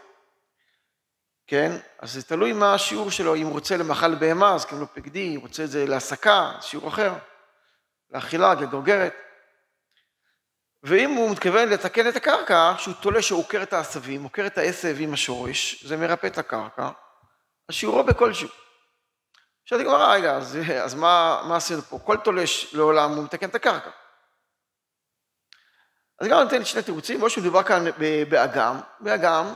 כן? 1.47 1.73
אז 1.99 2.13
זה 2.13 2.23
תלוי 2.23 2.53
מה 2.53 2.75
השיעור 2.75 3.11
שלו, 3.11 3.35
אם 3.35 3.47
הוא 3.47 3.53
רוצה 3.53 3.77
למאכל 3.77 4.15
בהמה, 4.15 4.55
אז 4.55 4.65
קוראים 4.65 4.81
לו 4.81 4.95
פקדי, 4.95 5.29
אם 5.31 5.35
הוא 5.35 5.43
רוצה 5.43 5.65
את 5.65 5.71
זה 5.71 5.87
להסקה, 5.87 6.53
שיעור 6.61 6.89
אחר, 6.89 7.15
לאכילה, 8.11 8.55
לגרגרת. 8.55 9.15
ואם 10.83 11.11
הוא 11.11 11.31
מתכוון 11.31 11.69
לתקן 11.69 12.09
את 12.09 12.17
הקרקע, 12.17 12.75
שהוא 12.79 12.95
תולה 12.95 13.23
שעוקר 13.23 13.63
את 13.63 13.73
העשבים, 13.73 14.23
עוקר 14.23 14.47
את 14.47 14.59
העשב 14.59 14.97
עם 14.99 15.13
השורש, 15.13 15.85
זה 15.85 15.97
מרפא 15.97 16.27
את 16.27 16.39
הקרקע, 16.39 16.91
אז 17.69 17.75
שיעורו 17.75 18.05
בכלשהו. 18.05 18.49
שאלתי 19.65 19.85
גמרא, 19.85 20.15
רגע, 20.15 20.37
אז, 20.37 20.59
אז 20.85 20.95
מה, 20.95 21.43
מה 21.49 21.57
עשינו 21.57 21.83
פה? 21.83 21.99
כל 21.99 22.17
תולש 22.25 22.75
לעולם 22.75 23.11
הוא 23.11 23.25
מתקן 23.25 23.49
את 23.49 23.55
הקרקע. 23.55 23.91
אז 26.19 26.29
גם 26.29 26.43
נותן 26.43 26.65
שני 26.65 26.83
תירוצים, 26.83 27.23
או 27.23 27.31
שמדובר 27.31 27.63
כאן 27.63 27.85
באגם, 28.29 28.81
באגם, 29.01 29.55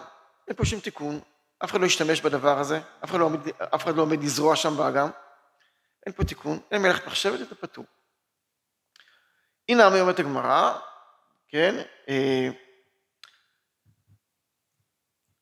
אין 0.48 0.56
פה 0.56 0.64
שום 0.64 0.80
תיקון, 0.80 1.20
אף 1.64 1.70
אחד 1.70 1.80
לא 1.80 1.86
ישתמש 1.86 2.20
בדבר 2.20 2.58
הזה, 2.58 2.80
אף 3.04 3.10
אחד 3.10 3.18
לא 3.18 3.24
עומד, 3.24 3.40
אף 3.74 3.84
אחד 3.84 3.96
לא 3.96 4.02
עומד 4.02 4.22
לזרוע 4.22 4.56
שם 4.56 4.76
באגם, 4.76 5.10
אין 6.06 6.14
פה 6.14 6.24
תיקון, 6.24 6.58
אין 6.70 6.82
מלאכת 6.82 7.06
מחשבת, 7.06 7.40
אתה 7.40 7.54
פטור. 7.54 7.84
הנה 9.68 9.86
אמי 9.86 10.00
אומרת 10.00 10.18
הגמרא, 10.18 10.78
כן, 11.48 11.74
אה, 12.08 12.48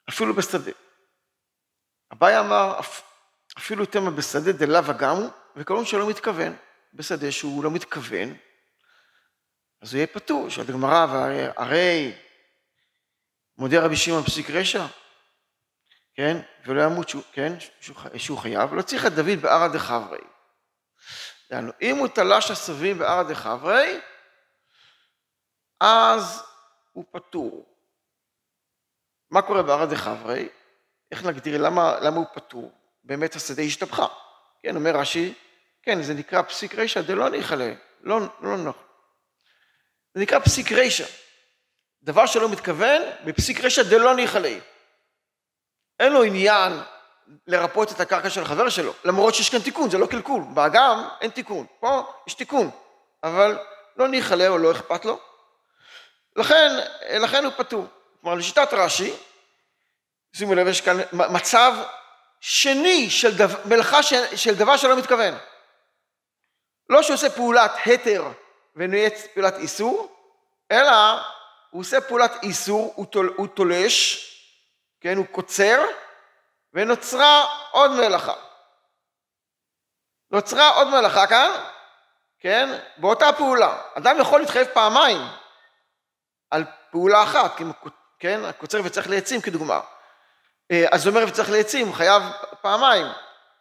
אפילו 0.09 0.35
בשדה. 0.35 0.73
אביי 2.12 2.38
אמר, 2.38 2.81
אפילו 3.59 3.87
תמה 3.87 4.11
בשדה 4.11 4.53
דלאו 4.53 4.91
אגמו, 4.91 5.27
וכלום 5.57 5.85
שלא 5.85 6.09
מתכוון. 6.09 6.57
בשדה 6.95 7.33
שהוא 7.33 7.65
לא 7.65 7.71
מתכוון, 7.71 8.37
אז 9.83 9.93
הוא 9.93 9.99
יהיה 9.99 10.07
פטור. 10.07 10.49
שואלת 10.49 10.69
הגמרא, 10.69 11.07
הרי 11.57 12.15
מודה 13.59 13.85
רבי 13.85 13.97
שמעון 13.97 14.23
פסיק 14.23 14.50
רשע, 14.50 14.87
כן, 16.15 16.37
ולא 16.67 16.83
ימות, 16.83 17.09
שהוא, 17.09 17.23
כן, 17.33 17.53
שהוא 18.17 18.38
חייב, 18.38 18.75
לא 18.75 18.83
צריך 18.83 19.07
את 19.07 19.12
דוד 19.12 19.38
בערא 19.43 19.69
דחברי. 19.69 20.19
יענו, 21.50 21.73
אם 21.83 21.97
הוא 21.97 22.09
תלש 22.09 22.50
עשבים 22.50 22.99
בערא 22.99 23.23
דחברי, 23.23 24.00
אז 25.81 26.43
הוא 26.93 27.05
פטור. 27.12 27.75
מה 29.31 29.43
קורה 29.43 29.62
בערא 29.62 29.87
דחברי? 29.87 30.49
איך 31.11 31.25
נגדיר, 31.25 31.62
למה, 31.62 32.00
למה 32.00 32.17
הוא 32.17 32.27
פטור? 32.35 32.73
באמת 33.05 33.37
השדה 33.37 33.62
השתבחה. 33.62 34.07
כן, 34.62 34.77
אומר 34.77 34.97
רש"י, 34.97 35.35
כן, 35.83 36.03
זה 36.03 36.15
נקרא 36.15 36.43
פסיק 36.43 36.75
רישא 36.75 37.00
דלא 37.00 37.29
ניחלה, 37.29 37.73
לא, 38.00 38.21
לא 38.41 38.57
נוח. 38.57 38.77
זה 40.15 40.23
נקרא 40.23 40.38
פסיק 40.38 40.73
רישא. 40.73 41.05
דבר 42.03 42.27
שלא 42.27 42.49
מתכוון, 42.49 43.03
בפסיק 43.25 43.61
רישא 43.61 43.83
דלא 43.83 44.17
ניחלה. 44.17 44.59
אין 46.00 46.12
לו 46.12 46.23
עניין 46.23 46.73
לרפות 47.47 47.93
את 47.93 48.00
הקרקע 48.00 48.31
של 48.31 48.43
החבר 48.43 48.69
שלו, 48.69 48.93
למרות 49.05 49.35
שיש 49.35 49.50
כאן 49.50 49.59
תיקון, 49.59 49.91
זה 49.91 49.99
לא 49.99 50.07
קלקול. 50.07 50.43
באגם 50.55 51.09
אין 51.21 51.31
תיקון, 51.31 51.67
פה 51.81 52.12
יש 52.27 52.35
תיקון, 52.35 52.71
אבל 53.23 53.59
לא 53.97 54.09
ניחלה 54.09 54.49
או 54.49 54.59
לא 54.59 54.73
אכפת 54.73 55.05
לו. 55.05 55.21
לכן, 56.37 56.71
לכן 57.21 57.45
הוא 57.45 57.53
פטור. 57.57 57.87
כלומר, 58.21 58.37
לשיטת 58.37 58.69
רש"י, 58.73 59.12
שימו 60.32 60.54
לב, 60.54 60.66
יש 60.66 60.80
כאן 60.80 60.97
מצב 61.12 61.73
שני 62.40 63.11
של 63.11 63.37
דו, 63.37 63.44
מלאכה 63.64 64.02
של, 64.02 64.37
של 64.37 64.54
דבר 64.54 64.76
שלא 64.76 64.97
מתכוון. 64.97 65.35
לא 66.88 67.02
שהוא 67.02 67.14
עושה 67.14 67.30
פעולת 67.30 67.70
התר 67.87 68.28
ונהיית 68.76 69.14
פעולת 69.35 69.54
איסור, 69.56 70.16
אלא 70.70 70.92
הוא 71.70 71.80
עושה 71.80 72.00
פעולת 72.00 72.32
איסור, 72.42 72.92
הוא, 72.97 73.06
תול, 73.06 73.35
הוא 73.37 73.47
תולש, 73.47 74.25
כן, 75.00 75.16
הוא 75.16 75.26
קוצר, 75.26 75.85
ונוצרה 76.75 77.44
עוד 77.70 77.90
מלאכה. 77.90 78.35
נוצרה 80.30 80.68
עוד 80.68 80.88
מלאכה 80.88 81.26
כאן, 81.26 81.50
כן, 82.40 82.78
באותה 82.97 83.32
פעולה. 83.32 83.82
אדם 83.94 84.20
יכול 84.20 84.40
להתחייב 84.40 84.68
פעמיים 84.75 85.20
על 86.50 86.64
פעולה 86.90 87.23
אחת, 87.23 87.52
כן, 88.18 88.44
הקוצר 88.44 88.80
וצריך 88.85 89.11
לעצים 89.11 89.40
כדוגמה. 89.40 89.80
אה, 90.71 90.87
אז 90.91 91.07
הוא 91.07 91.15
אומר 91.15 91.29
וצריך 91.29 91.51
לעצים, 91.51 91.93
חייב 91.93 92.23
פעמיים, 92.63 93.07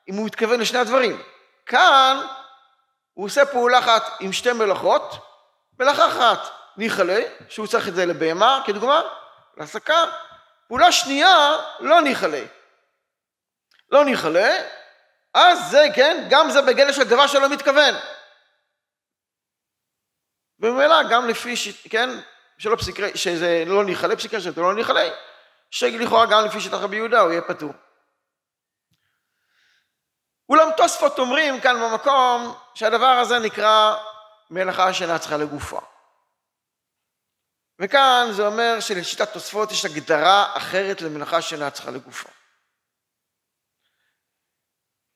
אם 0.09 0.15
הוא 0.15 0.25
מתכוון 0.25 0.59
לשני 0.59 0.79
הדברים. 0.79 1.23
כאן 1.65 2.27
הוא 3.13 3.25
עושה 3.25 3.45
פעולה 3.45 3.79
אחת 3.79 4.03
עם 4.19 4.33
שתי 4.33 4.53
מלאכות, 4.53 5.01
מלאכה 5.79 6.07
אחת 6.07 6.39
ניחלה, 6.77 7.19
שהוא 7.49 7.67
צריך 7.67 7.87
את 7.87 7.95
זה 7.95 8.05
לבהמה, 8.05 8.61
כדוגמה, 8.65 9.01
להסקה. 9.57 10.05
פעולה 10.67 10.91
שנייה, 10.91 11.55
לא 11.79 12.01
ניחלה. 12.01 12.43
לא 13.91 14.05
ניחלה, 14.05 14.57
אז 15.33 15.71
זה, 15.71 15.85
כן, 15.95 16.27
גם 16.29 16.49
זה 16.49 16.61
בגלל 16.61 16.91
של 16.91 17.03
דבר 17.03 17.27
שלא 17.27 17.49
מתכוון. 17.49 17.95
וממילא 20.59 21.03
גם 21.09 21.27
לפי, 21.27 21.55
ש... 21.55 21.87
כן, 21.87 22.09
שלא 22.57 22.75
פסיקרי, 22.75 23.11
שזה 23.17 23.63
לא 23.67 23.85
ניחלה, 23.85 24.15
פסיקרי 24.15 24.41
שזה 24.41 24.61
לא 24.61 24.75
ניחלה, 24.75 25.09
שלכאורה 25.71 26.25
גם 26.25 26.45
לפי 26.45 26.61
שיטת 26.61 26.73
רבי 26.73 26.95
יהודה 26.95 27.19
הוא 27.19 27.31
יהיה 27.31 27.41
פטור. 27.41 27.73
אולם 30.49 30.69
תוספות 30.77 31.19
אומרים 31.19 31.61
כאן 31.61 31.81
במקום 31.81 32.55
שהדבר 32.73 33.05
הזה 33.05 33.39
נקרא 33.39 33.95
מלאכה 34.49 34.93
שאינה 34.93 35.19
צריכה 35.19 35.37
לגופה. 35.37 35.79
וכאן 37.79 38.27
זה 38.31 38.47
אומר 38.47 38.79
שלשיטת 38.79 39.33
תוספות 39.33 39.71
יש 39.71 39.85
הגדרה 39.85 40.57
אחרת 40.57 41.01
למלאכה 41.01 41.41
שאינה 41.41 41.71
צריכה 41.71 41.91
לגופה. 41.91 42.29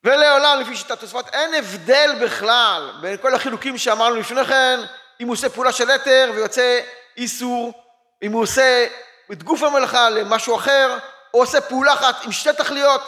ולעולם 0.04 0.60
לפי 0.60 0.76
שיטת 0.76 1.00
תוספות 1.00 1.28
אין 1.28 1.54
הבדל 1.54 2.10
בכלל 2.24 2.98
בין 3.00 3.16
כל 3.16 3.34
החילוקים 3.34 3.78
שאמרנו 3.78 4.16
לפני 4.16 4.44
כן, 4.44 4.80
אם 5.20 5.26
הוא 5.26 5.34
עושה 5.34 5.48
פעולה 5.48 5.72
של 5.72 5.90
אתר 5.90 6.32
ויוצא 6.34 6.80
איסור, 7.16 7.84
אם 8.22 8.32
הוא 8.32 8.42
עושה 8.42 8.86
את 9.32 9.42
גוף 9.42 9.62
המלאכה 9.62 10.10
למשהו 10.10 10.56
אחר, 10.56 10.98
או 11.34 11.40
עושה 11.40 11.60
פעולה 11.60 11.92
אחת 11.92 12.24
עם 12.24 12.32
שתי 12.32 12.52
תכליות, 12.52 13.00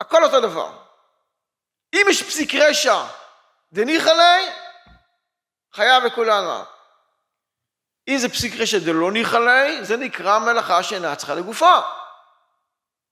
הכל 0.00 0.24
אותו 0.24 0.40
דבר. 0.40 0.72
אם 1.94 2.06
יש 2.10 2.22
פסיק 2.22 2.54
רשע 2.54 3.04
דניחא 3.72 4.10
ליה, 4.10 4.52
חייב 5.72 6.04
לכולנו. 6.04 6.64
אם 8.08 8.18
זה 8.18 8.28
פסיק 8.28 8.60
רשע 8.60 8.78
דלא 8.78 9.12
ניחא 9.12 9.36
ליה, 9.36 9.84
זה 9.84 9.96
נקרא 9.96 10.38
מלאכה 10.38 10.82
שאינה 10.82 11.16
צריכה 11.16 11.34
לגופה. 11.34 11.80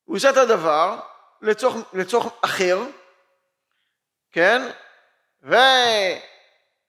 הוא 0.04 0.16
עושה 0.16 0.30
את 0.30 0.36
הדבר 0.36 1.00
לצורך, 1.42 1.76
לצורך 1.92 2.32
אחר, 2.44 2.78
כן? 4.32 4.70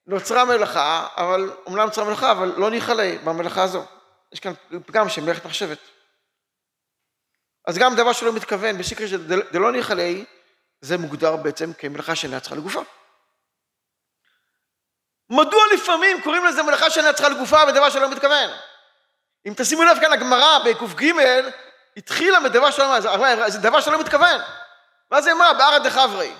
ונוצרה 0.07 0.45
מלאכה, 0.45 1.07
אבל, 1.17 1.51
אומנם 1.65 1.85
נוצרה 1.85 2.05
מלאכה, 2.05 2.31
אבל 2.31 2.53
לא 2.57 2.69
ניחא 2.69 2.91
ליה 2.91 3.19
במלאכה 3.19 3.63
הזו. 3.63 3.85
יש 4.31 4.39
כאן 4.39 4.53
פגם 4.85 5.09
של 5.09 5.21
מחשבת. 5.45 5.79
אז 7.67 7.77
גם 7.77 7.95
דבר 7.95 8.13
שלא 8.13 8.33
מתכוון, 8.33 8.75
רשע 8.99 9.17
דלא 9.51 9.71
ניחא 9.71 9.93
ליה, 9.93 10.25
זה 10.81 10.97
מוגדר 10.97 11.35
בעצם 11.35 11.73
כמלאכה 11.73 12.15
שאינה 12.15 12.39
צריכה 12.39 12.55
לגופה. 12.55 12.81
מדוע 15.29 15.63
לפעמים 15.73 16.21
קוראים 16.21 16.45
לזה 16.45 16.63
מלאכה 16.63 16.89
שאינה 16.89 17.13
צריכה 17.13 17.29
לגופה 17.29 17.65
בדבר 17.65 17.89
שלא 17.89 18.11
מתכוון? 18.11 18.49
אם 19.47 19.53
תשימו 19.57 19.83
לב 19.83 19.97
כאן 20.01 20.13
הגמרא 20.13 20.59
בק"ג 20.65 21.11
התחילה 21.97 22.39
מדבר 22.39 22.71
שלא, 22.71 22.99
זה 23.49 23.59
דבר 23.59 23.81
שלא 23.81 23.99
מתכוון. 23.99 24.41
ואז 25.11 25.27
היא 25.27 25.35
אמרה 25.35 25.53
בערא 25.53 25.77
דחברי. 25.77 26.33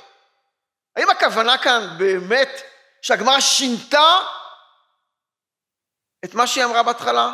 האם 0.96 1.10
הכוונה 1.10 1.58
כאן 1.58 1.96
באמת 1.98 2.62
שהגמרא 3.02 3.40
שינתה 3.40 4.20
את 6.26 6.34
מה 6.34 6.48
שהיא 6.48 6.66
אמרה 6.66 6.84
בהתחלה? 6.84 7.34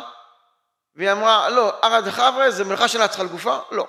והיא 0.96 1.12
אמרה, 1.12 1.48
לא, 1.48 1.78
ערא 1.82 2.00
דחברי 2.00 2.52
זה 2.52 2.64
מלאכה 2.64 2.88
שאינה 2.88 3.08
צריכה 3.08 3.22
לגופה? 3.22 3.58
לא. 3.70 3.86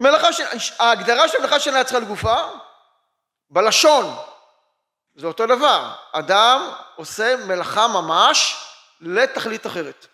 מלאכה 0.00 0.32
ש... 0.32 0.40
ההגדרה 0.78 1.28
של 1.28 1.38
מלאכה 1.38 1.60
שאינה 1.60 1.84
צריכה 1.84 1.98
לגופה, 1.98 2.36
בלשון, 3.50 4.16
זה 5.14 5.26
אותו 5.26 5.46
דבר. 5.46 5.94
אדם 6.12 6.72
עושה 6.96 7.36
מלאכה 7.36 7.88
ממש 7.88 8.64
לתכלית 9.00 9.66
אחרת. 9.66 10.06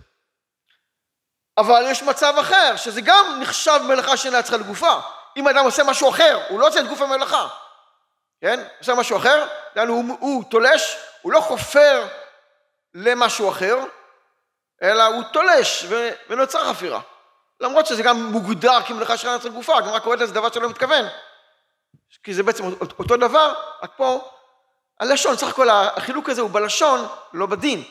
אבל 1.59 1.85
יש 1.87 2.03
מצב 2.03 2.35
אחר, 2.41 2.77
שזה 2.77 3.01
גם 3.01 3.39
נחשב 3.41 3.81
מלאכה 3.89 4.17
שאינה 4.17 4.43
צריכה 4.43 4.57
לגופה. 4.57 5.01
אם 5.37 5.49
אדם 5.49 5.65
עושה 5.65 5.85
משהו 5.85 6.11
אחר, 6.11 6.47
הוא 6.49 6.61
לא 6.61 6.69
עושה 6.69 6.81
את 6.81 6.87
גוף 6.87 7.01
המלאכה. 7.01 7.49
כן? 8.41 8.69
עושה 8.79 8.95
משהו 8.95 9.17
אחר, 9.17 9.47
יענו, 9.77 9.93
הוא, 9.93 10.17
הוא 10.21 10.45
תולש, 10.51 10.97
הוא 11.23 11.33
לא 11.33 11.41
חופר 11.41 12.09
למשהו 12.97 13.51
אחר, 13.51 13.79
אלא 14.83 15.05
הוא 15.07 15.23
תולש 15.33 15.87
ונוצר 16.29 16.73
חפירה. 16.73 17.01
למרות 17.61 17.87
שזה 17.87 18.03
גם 18.03 18.23
מוגדר 18.23 18.83
כמלאכה 18.87 19.17
של 19.17 19.35
נצר 19.35 19.49
גופה, 19.49 19.79
הגמרא 19.79 19.99
קוראת 19.99 20.19
לזה 20.19 20.35
דבר 20.35 20.53
שלא 20.53 20.69
מתכוון. 20.69 21.05
כי 22.23 22.35
זה 22.35 22.43
בעצם 22.43 22.65
אותו 22.99 23.17
דבר, 23.17 23.55
רק 23.83 23.91
פה 23.97 24.31
הלשון, 25.01 25.37
סך 25.37 25.49
הכל 25.49 25.69
החילוק 25.71 26.29
הזה 26.29 26.41
הוא 26.41 26.51
בלשון, 26.51 27.07
לא 27.33 27.47
בדין. 27.47 27.85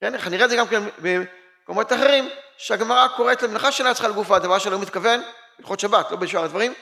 כן, 0.00 0.14
איך 0.14 0.28
נראה 0.28 0.44
את 0.44 0.50
זה 0.50 0.56
גם 0.56 0.68
כן 0.68 0.82
במקומות 0.98 1.92
אחרים, 1.92 2.30
שהגמרא 2.58 3.08
קוראת 3.08 3.42
למלאכה 3.42 3.72
שאינה 3.72 3.94
צריכה 3.94 4.08
לגופה, 4.08 4.38
דבר 4.38 4.58
שלא 4.58 4.78
מתכוון, 4.78 5.22
הלכות 5.58 5.80
שבת, 5.80 6.10
לא 6.10 6.16
בשאר 6.16 6.44
הדברים, 6.44 6.74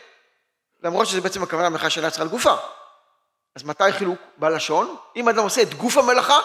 למרות 0.82 1.06
שזה 1.06 1.20
בעצם 1.20 1.42
הכוונה 1.42 1.66
למלאכה 1.66 1.90
שאינה 1.90 2.10
צריכה 2.10 2.24
לגופה. 2.24 2.54
אז 3.56 3.64
מתי 3.64 3.92
חילוק 3.92 4.18
בלשון? 4.36 4.96
אם 5.16 5.28
אדם 5.28 5.42
עושה 5.42 5.62
את 5.62 5.74
גוף 5.74 5.98
המלאכה, 5.98 6.38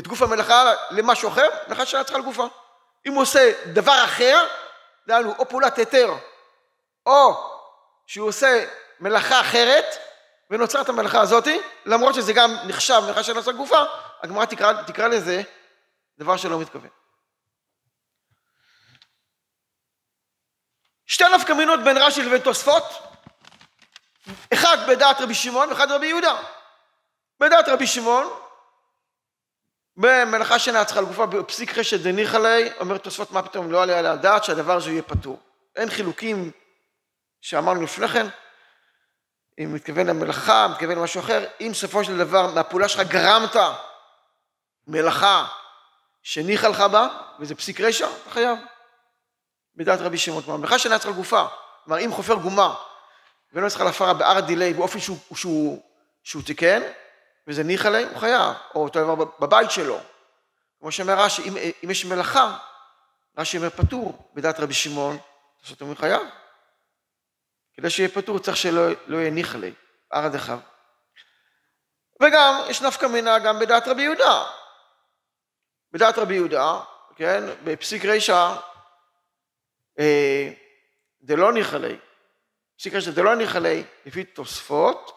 את 0.00 0.06
גוף 0.06 0.22
המלאכה 0.22 0.72
למשהו 0.90 1.28
אחר, 1.28 1.48
מלאכה 1.68 1.86
שאינה 1.86 2.04
צריכה 2.04 2.18
לגופה. 2.18 2.48
אם 3.06 3.12
הוא 3.12 3.22
עושה 3.22 3.52
דבר 3.66 4.04
אחר, 4.04 4.46
דהיינו 5.06 5.34
או 5.38 5.48
פעולת 5.48 5.78
היתר, 5.78 6.14
או 7.06 7.50
שהוא 8.06 8.28
עושה 8.28 8.64
מלאכה 9.00 9.40
אחרת, 9.40 9.84
ונוצר 10.50 10.80
את 10.80 10.88
המלאכה 10.88 11.20
הזאתי, 11.20 11.60
למרות 11.86 12.14
שזה 12.14 12.32
גם 12.32 12.56
נחשב 12.66 13.00
מלאכה 13.04 13.22
של 13.22 13.32
נוצר 13.32 13.52
גופה, 13.52 13.82
הגמרא 14.22 14.44
תקרא, 14.44 14.82
תקרא 14.82 15.08
לזה 15.08 15.42
דבר 16.18 16.36
שלא 16.36 16.60
מתכוון. 16.60 16.90
שתי 21.06 21.24
נפקא 21.34 21.52
מינות 21.52 21.80
בין 21.84 21.98
רש"י 21.98 22.22
לבין 22.22 22.40
תוספות, 22.40 22.84
אחד 24.52 24.78
בדעת 24.88 25.20
רבי 25.20 25.34
שמעון 25.34 25.68
ואחד 25.68 25.90
רבי 25.90 26.06
יהודה. 26.06 26.36
בדעת 27.40 27.68
רבי 27.68 27.86
שמעון, 27.86 28.30
במלאכה 30.00 30.58
שאינה 30.58 30.84
צריכה 30.84 31.00
לגופה, 31.00 31.26
בפסיק 31.26 31.78
חשת 31.78 32.00
דניחא 32.00 32.36
ליה, 32.36 32.72
אומר 32.80 32.98
תוספות 32.98 33.32
מה 33.32 33.42
פתאום 33.42 33.72
לא 33.72 33.82
עליה 33.82 33.98
על 33.98 34.06
הדעת 34.06 34.44
שהדבר 34.44 34.76
הזה 34.76 34.90
יהיה 34.90 35.02
פטור. 35.02 35.40
אין 35.76 35.90
חילוקים 35.90 36.50
שאמרנו 37.40 37.82
לפני 37.82 38.08
כן, 38.08 38.26
אם 39.58 39.74
מתכוון 39.74 40.06
למלאכה, 40.06 40.68
מתכוון 40.68 40.98
למשהו 40.98 41.20
אחר, 41.20 41.44
אם 41.60 41.68
בסופו 41.72 42.04
של 42.04 42.18
דבר 42.18 42.46
מהפעולה 42.54 42.88
שלך 42.88 43.08
גרמת 43.08 43.56
מלאכה 44.86 45.46
שניחא 46.22 46.66
לך 46.66 46.80
בה, 46.80 47.08
וזה 47.40 47.54
פסיק 47.54 47.80
רשע, 47.80 48.08
אתה 48.22 48.30
חייב. 48.30 48.58
בדעת 49.76 50.00
רבי 50.00 50.18
שמעון, 50.18 50.42
כלומר, 50.42 50.58
מלאכה 50.58 50.78
שאינה 50.78 50.98
צריכה 50.98 51.12
לגופה, 51.12 51.46
כלומר 51.84 52.00
אם 52.00 52.12
חופר 52.12 52.34
גומה 52.34 52.74
ולא 53.52 53.68
צריכה 53.68 53.84
להפרה 53.84 54.14
בער 54.14 54.40
דילי 54.40 54.74
באופן 54.74 55.00
שהוא, 55.00 55.18
שהוא, 55.34 55.82
שהוא 56.24 56.42
תיקן, 56.42 56.82
וזה 57.50 57.62
ניחא 57.62 57.88
להם, 57.88 58.08
הוא 58.08 58.18
חייב, 58.18 58.54
או 58.74 58.84
אותו 58.84 59.00
דבר 59.00 59.14
בבית 59.14 59.70
שלו. 59.70 60.00
כמו 60.80 60.92
שאומר 60.92 61.20
רש"י, 61.20 61.42
אם, 61.48 61.56
אם 61.84 61.90
יש 61.90 62.04
מלאכה, 62.04 62.58
רש"י 63.38 63.56
אומר 63.56 63.70
פטור, 63.70 64.30
בדעת 64.34 64.60
רבי 64.60 64.74
שמעון, 64.74 65.18
זאת 65.62 65.80
אומרת 65.80 65.98
חייב. 65.98 66.22
כדי 67.74 67.90
שיהיה 67.90 68.08
פטור 68.08 68.38
צריך 68.38 68.56
שלא 68.56 68.88
לא 69.06 69.16
יהיה 69.16 69.30
ניחא 69.30 69.58
ליה, 69.58 69.72
ערא 70.10 70.28
דחב. 70.28 70.58
וגם, 72.22 72.60
יש 72.68 72.82
נפקא 72.82 73.06
מינה 73.06 73.38
גם 73.38 73.58
בדעת 73.58 73.88
רבי 73.88 74.02
יהודה. 74.02 74.44
בדעת 75.92 76.18
רבי 76.18 76.34
יהודה, 76.34 76.80
כן, 77.16 77.44
בפסיק 77.64 78.04
רישא, 78.04 78.56
אה, 79.98 80.52
דלא 81.22 81.52
ניחא 81.52 81.76
ליה, 81.76 81.98
פסיק 82.78 82.94
רישא 82.94 83.10
דלא 83.10 83.34
ניחא 83.34 83.58
ליה, 83.58 83.84
לפי 84.06 84.24
תוספות, 84.24 85.16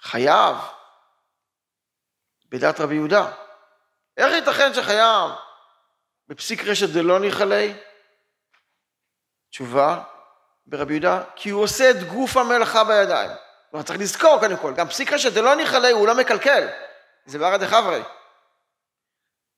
חייב 0.00 0.56
בדעת 2.54 2.80
רבי 2.80 2.94
יהודה. 2.94 3.30
איך 4.16 4.32
ייתכן 4.32 4.74
שחייב 4.74 5.30
בפסיק 6.28 6.64
רשת 6.64 6.88
דלא 6.88 7.20
ניחא 7.20 7.42
ליה? 7.42 7.74
תשובה, 9.50 10.00
ברבי 10.66 10.94
יהודה, 10.94 11.22
כי 11.36 11.50
הוא 11.50 11.62
עושה 11.62 11.90
את 11.90 12.02
גוף 12.02 12.36
המלאכה 12.36 12.84
בידיים. 12.84 13.30
כלומר, 13.70 13.84
צריך 13.84 14.00
לזכור 14.00 14.38
קודם 14.40 14.56
כל, 14.56 14.74
גם 14.74 14.88
פסיק 14.88 15.12
רשת 15.12 15.32
דלא 15.32 15.54
ניחא 15.54 15.76
ליה 15.76 15.94
הוא 15.94 16.06
לא 16.06 16.14
מקלקל, 16.14 16.68
זה 17.26 17.38
בערד 17.38 17.64
דחברי. 17.64 18.02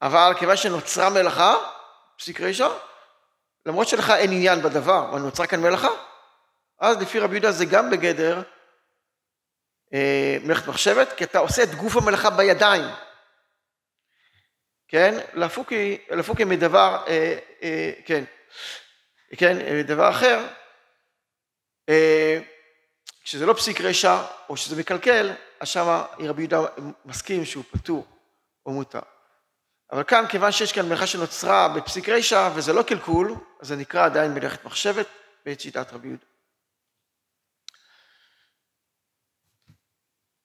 אבל 0.02 0.32
כיוון 0.38 0.56
שנוצרה 0.56 1.11
מלאכה, 1.11 1.54
פסיק 2.18 2.40
רשע, 2.40 2.68
למרות 3.66 3.88
שלך 3.88 4.11
אין 4.11 4.32
עניין 4.32 4.62
בדבר, 4.62 5.09
אבל 5.11 5.20
נוצרה 5.20 5.46
כאן 5.46 5.61
מלאכה, 5.61 5.90
אז 6.78 7.00
לפי 7.00 7.18
רבי 7.18 7.35
יהודה 7.35 7.52
זה 7.52 7.64
גם 7.64 7.90
בגדר 7.90 8.42
מלאכת 10.42 10.68
מחשבת, 10.68 11.12
כי 11.12 11.25
אתה 11.25 11.38
עושה 11.38 11.62
את 11.62 11.75
גוף 11.75 11.96
המלאכה 11.96 12.31
בידיים. 12.31 12.85
כן? 14.88 15.18
לפוקי, 15.35 15.99
לפוקי 16.11 16.44
מדבר, 16.44 17.05
אה, 17.07 17.38
אה, 17.62 17.92
כן, 18.05 18.25
כן, 19.37 19.83
דבר 19.83 20.11
אחר, 20.11 20.46
כשזה 23.22 23.46
לא 23.46 23.53
פסיק 23.53 23.81
רשע, 23.81 24.22
או 24.49 24.57
שזה 24.57 24.77
מקלקל, 24.77 25.33
אז 25.61 25.68
שמה 25.68 26.07
רבי 26.18 26.42
יהודה 26.42 26.61
מסכים 27.05 27.44
שהוא 27.44 27.64
פטור 27.70 28.07
או 28.66 28.72
מותר. 28.72 29.01
אבל 29.92 30.05
כאן, 30.05 30.25
כיוון 30.29 30.53
שיש 30.53 30.72
כאן 30.72 30.88
מלאכה 30.88 31.07
שנוצרה 31.07 31.68
בפסיק 31.68 32.09
רשע, 32.09 32.51
וזה 32.55 32.72
לא 32.72 32.83
קלקול, 32.83 33.35
אז 33.61 33.68
זה 33.68 33.77
נקרא 33.77 34.05
עדיין 34.05 34.35
מלאכת 34.35 34.64
מחשבת 34.64 35.07
בעת 35.44 35.61
שיטת 35.61 35.92
רבי 35.92 36.09
יהודה. 36.09 36.25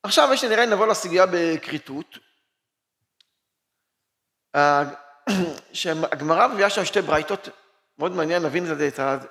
עכשיו 0.03 0.29
יש 0.33 0.43
לי 0.43 0.49
נראה 0.49 0.65
נבוא 0.65 0.87
לסוגיה 0.87 1.25
בכריתות. 1.31 2.17
שהגמרא 5.73 6.47
מביאה 6.47 6.69
שם 6.69 6.85
שתי 6.85 7.01
ברייתות, 7.01 7.49
מאוד 7.97 8.11
מעניין 8.11 8.43
להבין 8.43 8.65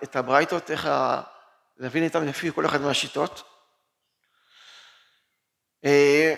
את 0.02 0.16
הברייתות, 0.16 0.70
איך 0.70 0.86
ה... 0.86 1.22
להבין 1.76 2.04
איתם 2.04 2.26
לפי 2.26 2.52
כל 2.52 2.66
אחד 2.66 2.80
מהשיטות. 2.80 3.42
אה, 5.84 6.34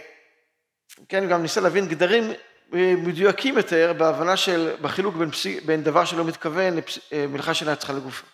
כן, 1.08 1.28
גם 1.28 1.42
ניסה 1.42 1.60
להבין 1.60 1.88
גדרים 1.88 2.30
אה, 2.74 2.94
מדויקים 2.96 3.56
יותר 3.56 3.92
בהבנה 3.98 4.36
של, 4.36 4.76
בחילוק 4.80 5.14
בין, 5.14 5.30
פסי, 5.30 5.60
בין 5.60 5.82
דבר 5.82 6.04
שלא 6.04 6.24
מתכוון 6.24 6.74
למלאכה 7.12 7.48
אה, 7.48 7.54
שאינה 7.54 7.76
צריכה 7.76 7.92
לגופה. 7.92 8.26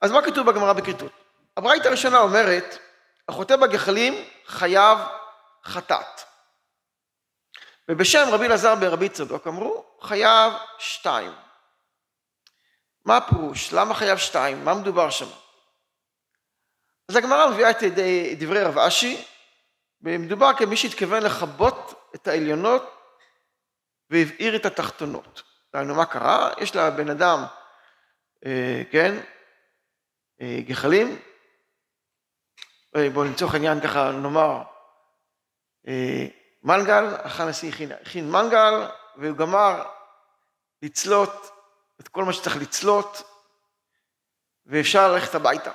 אז 0.00 0.10
מה 0.10 0.22
כתוב 0.22 0.50
בגמרא 0.50 0.72
בכריתות? 0.72 1.12
הברייתא 1.56 1.88
הראשונה 1.88 2.18
אומרת, 2.18 2.78
החוטא 3.28 3.56
בגחלים 3.56 4.14
חייב 4.46 4.98
חטאת. 5.64 6.20
ובשם 7.88 8.24
רבי 8.32 8.46
אלעזר 8.46 8.74
ברבי 8.74 9.08
צדוק 9.08 9.46
אמרו, 9.46 9.84
חייב 10.00 10.52
שתיים. 10.78 11.32
מה 13.04 13.16
הפירוש? 13.16 13.72
למה 13.72 13.94
חייב 13.94 14.18
שתיים? 14.18 14.64
מה 14.64 14.74
מדובר 14.74 15.10
שם? 15.10 15.28
אז 17.08 17.16
הגמרא 17.16 17.50
מביאה 17.50 17.70
את 17.70 17.76
דברי 18.38 18.62
רב 18.62 18.78
אשי, 18.78 19.24
ומדובר 20.02 20.50
כמי 20.58 20.76
שהתכוון 20.76 21.22
לכבות 21.22 22.10
את 22.14 22.28
העליונות 22.28 22.82
והבעיר 24.10 24.56
את 24.56 24.66
התחתונות. 24.66 25.42
דהיינו, 25.72 25.94
מה 25.94 26.06
קרה? 26.06 26.50
יש 26.60 26.76
לבן 26.76 27.10
אדם, 27.10 27.44
אה, 28.46 28.82
כן, 28.90 29.20
אה, 30.40 30.58
גחלים, 30.66 31.18
בואו 32.92 33.24
לצורך 33.24 33.54
העניין 33.54 33.80
ככה 33.80 34.10
נאמר, 34.12 34.62
אה, 35.88 36.26
מנגל, 36.62 37.04
אחר 37.22 37.44
נשיא 37.44 37.68
הכין, 37.68 37.92
הכין 37.92 38.30
מנגל, 38.30 38.86
והוא 39.16 39.36
גמר 39.36 39.82
לצלות 40.82 41.50
את 42.00 42.08
כל 42.08 42.24
מה 42.24 42.32
שצריך 42.32 42.56
לצלות, 42.56 43.22
ואפשר 44.66 45.12
ללכת 45.12 45.34
הביתה. 45.34 45.72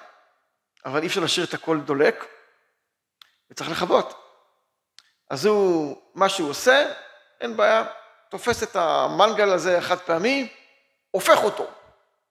אבל 0.86 1.02
אי 1.02 1.08
אפשר 1.08 1.22
להשאיר 1.22 1.46
את 1.46 1.54
הכל 1.54 1.80
דולק, 1.80 2.26
וצריך 3.52 3.70
לכבות. 3.70 4.24
אז 5.30 5.46
הוא, 5.46 6.02
מה 6.16 6.30
שהוא 6.30 6.50
עושה, 6.50 6.94
אין 7.42 7.58
בעיה, 7.58 7.84
תופס 8.30 8.64
את 8.64 8.76
המנגל 8.76 9.50
הזה 9.54 9.78
החד 9.78 9.98
פעמי, 9.98 10.54
הופך 11.12 11.44
אותו, 11.44 11.68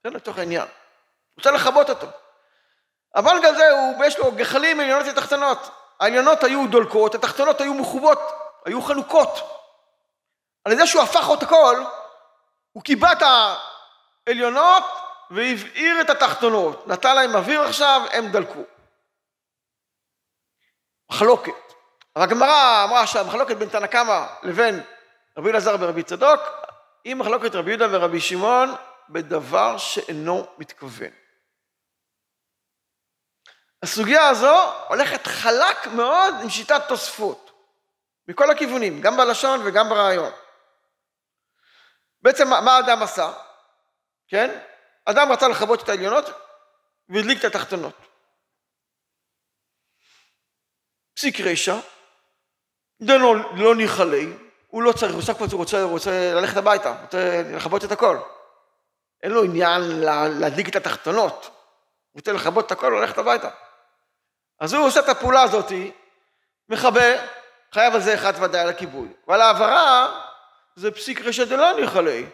זה 0.04 0.10
לתוך 0.10 0.38
העניין. 0.38 0.68
רוצה 1.36 1.50
לכבות 1.50 1.90
אותו. 1.90 2.06
המנגל 3.16 3.48
הזה, 3.48 3.70
הוא, 3.70 4.04
יש 4.04 4.18
לו 4.18 4.32
גחלים 4.32 4.80
עליונות 4.80 5.06
ותחתונות. 5.10 5.70
העליונות 6.00 6.44
היו 6.44 6.66
דולקות, 6.66 7.14
התחתונות 7.14 7.60
היו 7.60 7.74
מחובות, 7.74 8.18
היו 8.64 8.82
חנוכות. 8.82 9.30
על 10.64 10.72
ידי 10.72 10.86
שהוא 10.86 11.02
הפך 11.02 11.28
את 11.38 11.42
הכל, 11.42 11.84
הוא 12.72 12.82
קיבע 12.82 13.12
את 13.12 13.22
העליונות 14.26 14.84
והבעיר 15.30 16.00
את 16.00 16.10
התחתונות. 16.10 16.86
נתן 16.86 17.16
להם 17.16 17.36
אוויר 17.36 17.62
עכשיו, 17.62 18.02
הם 18.12 18.32
דלקו. 18.32 18.60
מחלוקת. 21.10 21.52
אבל 22.16 22.24
הגמרא 22.24 22.84
אמרה 22.84 23.06
שהמחלוקת 23.06 23.56
בין 23.56 23.68
תנא 23.68 23.86
קמא 23.86 24.26
לבין 24.42 24.82
רבי 25.38 25.50
אלעזר 25.50 25.76
ורבי 25.80 26.02
צדוק, 26.02 26.40
היא 27.04 27.14
מחלוקת 27.14 27.54
רבי 27.54 27.70
יהודה 27.70 27.86
ורבי 27.90 28.20
שמעון 28.20 28.74
בדבר 29.08 29.78
שאינו 29.78 30.46
מתכוון. 30.58 31.25
הסוגיה 33.86 34.28
הזו 34.28 34.72
הולכת 34.88 35.26
חלק 35.26 35.86
מאוד 35.86 36.34
עם 36.42 36.50
שיטת 36.50 36.82
תוספות, 36.88 37.50
מכל 38.28 38.50
הכיוונים, 38.50 39.00
גם 39.00 39.16
בלשון 39.16 39.60
וגם 39.64 39.88
ברעיון. 39.88 40.32
בעצם 42.22 42.48
מה 42.48 42.76
האדם 42.76 43.02
עשה? 43.02 43.32
כן? 44.28 44.58
אדם 45.04 45.32
רצה 45.32 45.48
לכבות 45.48 45.82
את 45.82 45.88
העליונות 45.88 46.24
והדליק 47.08 47.38
את 47.38 47.44
התחתונות. 47.44 47.94
פסיק 51.16 51.40
רשע, 51.40 51.76
דנו 53.02 53.34
לא 53.34 53.74
ניחלי, 53.74 54.32
הוא 54.66 54.82
לא 54.82 54.92
צריך, 54.92 55.12
הוא 55.12 55.22
הכל 55.22 55.52
רוצה, 55.52 55.82
רוצה 55.82 56.34
ללכת 56.34 56.56
הביתה, 56.56 57.02
רוצה 57.02 57.42
לכבות 57.56 57.84
את 57.84 57.92
הכל. 57.92 58.18
אין 59.22 59.32
לו 59.32 59.44
עניין 59.44 59.80
להדליק 60.40 60.68
את 60.68 60.76
התחתונות, 60.76 61.44
הוא 61.44 62.20
רוצה 62.20 62.32
לכבות 62.32 62.66
את 62.66 62.72
הכל 62.72 62.94
וללכת 62.94 63.18
הביתה. 63.18 63.50
אז 64.60 64.74
הוא 64.74 64.86
עושה 64.86 65.00
את 65.00 65.08
הפעולה 65.08 65.42
הזאת, 65.42 65.72
מכבה, 66.68 67.16
חייב 67.74 67.94
על 67.94 68.00
זה 68.00 68.14
אחד 68.14 68.32
ודאי 68.40 68.60
על 68.60 68.68
הכיבוי. 68.68 69.08
אבל 69.28 69.40
העברה 69.40 70.08
זה 70.76 70.90
פסיק 70.90 71.20
רשע 71.20 71.44
דלא 71.44 71.72
ניחלי. 71.72 72.26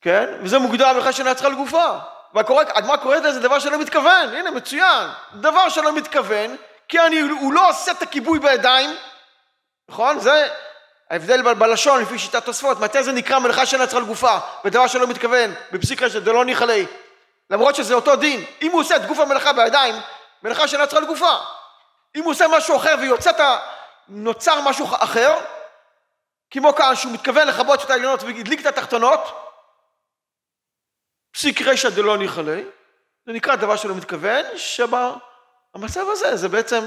כן? 0.00 0.26
וזה 0.42 0.58
מוגדר 0.58 0.98
בכלל 0.98 1.12
שאינה 1.12 1.34
צריכה 1.34 1.48
לגופה. 1.48 1.98
והגמרא 2.34 2.96
קוראת 2.96 3.22
לזה 3.22 3.40
דבר 3.40 3.58
שלא 3.58 3.78
מתכוון, 3.78 4.34
הנה 4.34 4.50
מצוין, 4.50 5.08
דבר 5.34 5.68
שלא 5.68 5.92
מתכוון, 5.92 6.56
כי 6.88 7.00
אני, 7.00 7.20
הוא 7.20 7.52
לא 7.52 7.68
עושה 7.68 7.92
את 7.92 8.02
הכיבוי 8.02 8.38
בידיים, 8.38 8.96
נכון? 9.88 10.20
זה 10.20 10.48
ההבדל 11.10 11.54
בלשון 11.54 12.02
לפי 12.02 12.18
שיטת 12.18 12.44
תוספות, 12.44 12.80
מתי 12.80 13.02
זה 13.02 13.12
נקרא 13.12 13.38
מלאכה 13.38 13.66
שאינה 13.66 13.86
צריכה 13.86 14.00
לגופה, 14.00 14.38
ודבר 14.64 14.86
שלא 14.86 15.06
מתכוון, 15.06 15.54
בפסיק 15.72 16.02
רשת 16.02 16.22
דלא 16.22 16.44
ניחלי, 16.44 16.86
למרות 17.50 17.74
שזה 17.74 17.94
אותו 17.94 18.16
דין, 18.16 18.44
אם 18.62 18.70
הוא 18.70 18.80
עושה 18.80 18.96
את 18.96 19.06
גוף 19.06 19.18
המלאכה 19.18 19.52
בידיים, 19.52 19.94
מלאכה 20.42 20.68
שאינה 20.68 20.86
צריכה 20.86 21.04
לגופה. 21.04 21.38
אם 22.16 22.22
הוא 22.22 22.30
עושה 22.30 22.44
משהו 22.48 22.76
אחר 22.76 22.94
ויוצא 23.00 23.30
את 23.30 23.40
ה... 23.40 23.58
נוצר 24.08 24.60
משהו 24.60 24.86
אחר, 24.98 25.34
כמו 26.50 26.74
כאן 26.74 26.96
שהוא 26.96 27.12
מתכוון 27.12 27.48
לכבות 27.48 27.84
את 27.84 27.90
העליונות 27.90 28.22
והדליק 28.22 28.60
את 28.60 28.66
התחתונות, 28.66 29.20
פסיק 31.32 31.62
רשע 31.62 31.88
דלא 31.88 32.18
ניחלי, 32.18 32.64
זה 33.26 33.32
נקרא 33.32 33.56
דבר 33.56 33.76
שלא 33.76 33.94
מתכוון, 33.94 34.44
שבמצב 34.56 36.08
הזה 36.08 36.36
זה 36.36 36.48
בעצם 36.48 36.84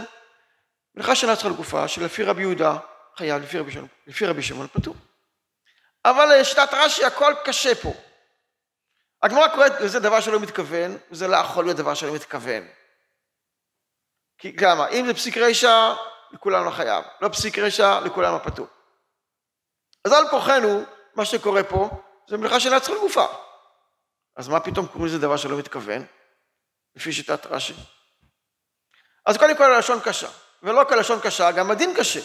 מלאכה 0.96 1.16
שאינה 1.16 1.36
צריכה 1.36 1.50
לגופה, 1.50 1.88
שלפי 1.88 2.24
רבי 2.24 2.42
יהודה 2.42 2.78
חייב, 3.18 3.44
לפי 3.44 3.60
רבי, 3.60 3.72
לפי 4.08 4.26
רבי 4.26 4.44
שמעון 4.44 4.68
פטור. 4.68 4.96
אבל 6.06 6.36
לשיטת 6.36 6.70
רש"י 6.74 7.06
הכל 7.06 7.34
קשה 7.46 7.76
פה. 7.76 7.94
הגמרא 9.24 9.48
קוראת 9.48 9.82
לזה 9.82 10.00
דבר 10.00 10.22
שלא 10.22 10.40
מתכוון, 10.40 10.98
וזה 11.12 11.28
לא 11.28 11.38
יכול 11.38 11.66
להיות 11.66 11.78
דבר 11.78 11.94
שלא 11.94 12.14
מתכוון. 12.16 12.68
כי 14.40 14.56
למה? 14.62 14.88
אם 14.88 15.06
זה 15.06 15.14
פסיק 15.14 15.38
רשע, 15.38 15.94
לכולנו 16.32 16.66
לא 16.66 16.72
חייב. 16.72 17.04
לא 17.22 17.30
פסיק 17.30 17.60
רשע, 17.60 18.00
לכולנו 18.00 18.44
פטור. 18.44 18.68
אז 20.06 20.12
על 20.12 20.30
כוחנו, 20.30 20.84
מה 21.16 21.26
שקורה 21.26 21.64
פה, 21.64 21.90
זה 22.30 22.38
מלאכה 22.38 22.60
שאינה 22.60 22.80
צריכה 22.80 22.96
לגופה. 22.96 23.26
אז 24.36 24.48
מה 24.48 24.60
פתאום 24.60 24.88
קוראים 24.88 25.06
לזה 25.06 25.20
דבר 25.20 25.38
שלא 25.38 25.58
מתכוון, 25.58 26.06
לפי 26.96 27.14
שיטת 27.14 27.46
רש"י? 27.46 27.74
אז 29.26 29.38
קודם 29.38 29.58
כל 29.58 29.74
הלשון 29.74 30.00
קשה, 30.00 30.30
ולא 30.64 30.84
כלשון 30.84 31.20
קשה, 31.20 31.52
גם 31.52 31.72
הדין 31.72 31.94
קשה. 31.98 32.20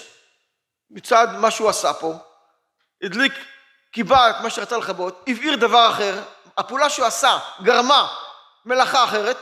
מצד 0.90 1.26
מה 1.38 1.50
שהוא 1.50 1.68
עשה 1.68 1.92
פה, 1.92 2.14
הדליק, 3.02 3.32
קיבע 3.92 4.30
את 4.30 4.34
מה 4.42 4.50
שרצה 4.50 4.76
לכבות, 4.76 5.24
הבעיר 5.26 5.56
דבר 5.56 5.90
אחר, 5.90 6.22
הפעולה 6.56 6.90
שהוא 6.90 7.06
עשה 7.06 7.38
גרמה 7.62 8.16
מלאכה 8.64 9.04
אחרת, 9.04 9.36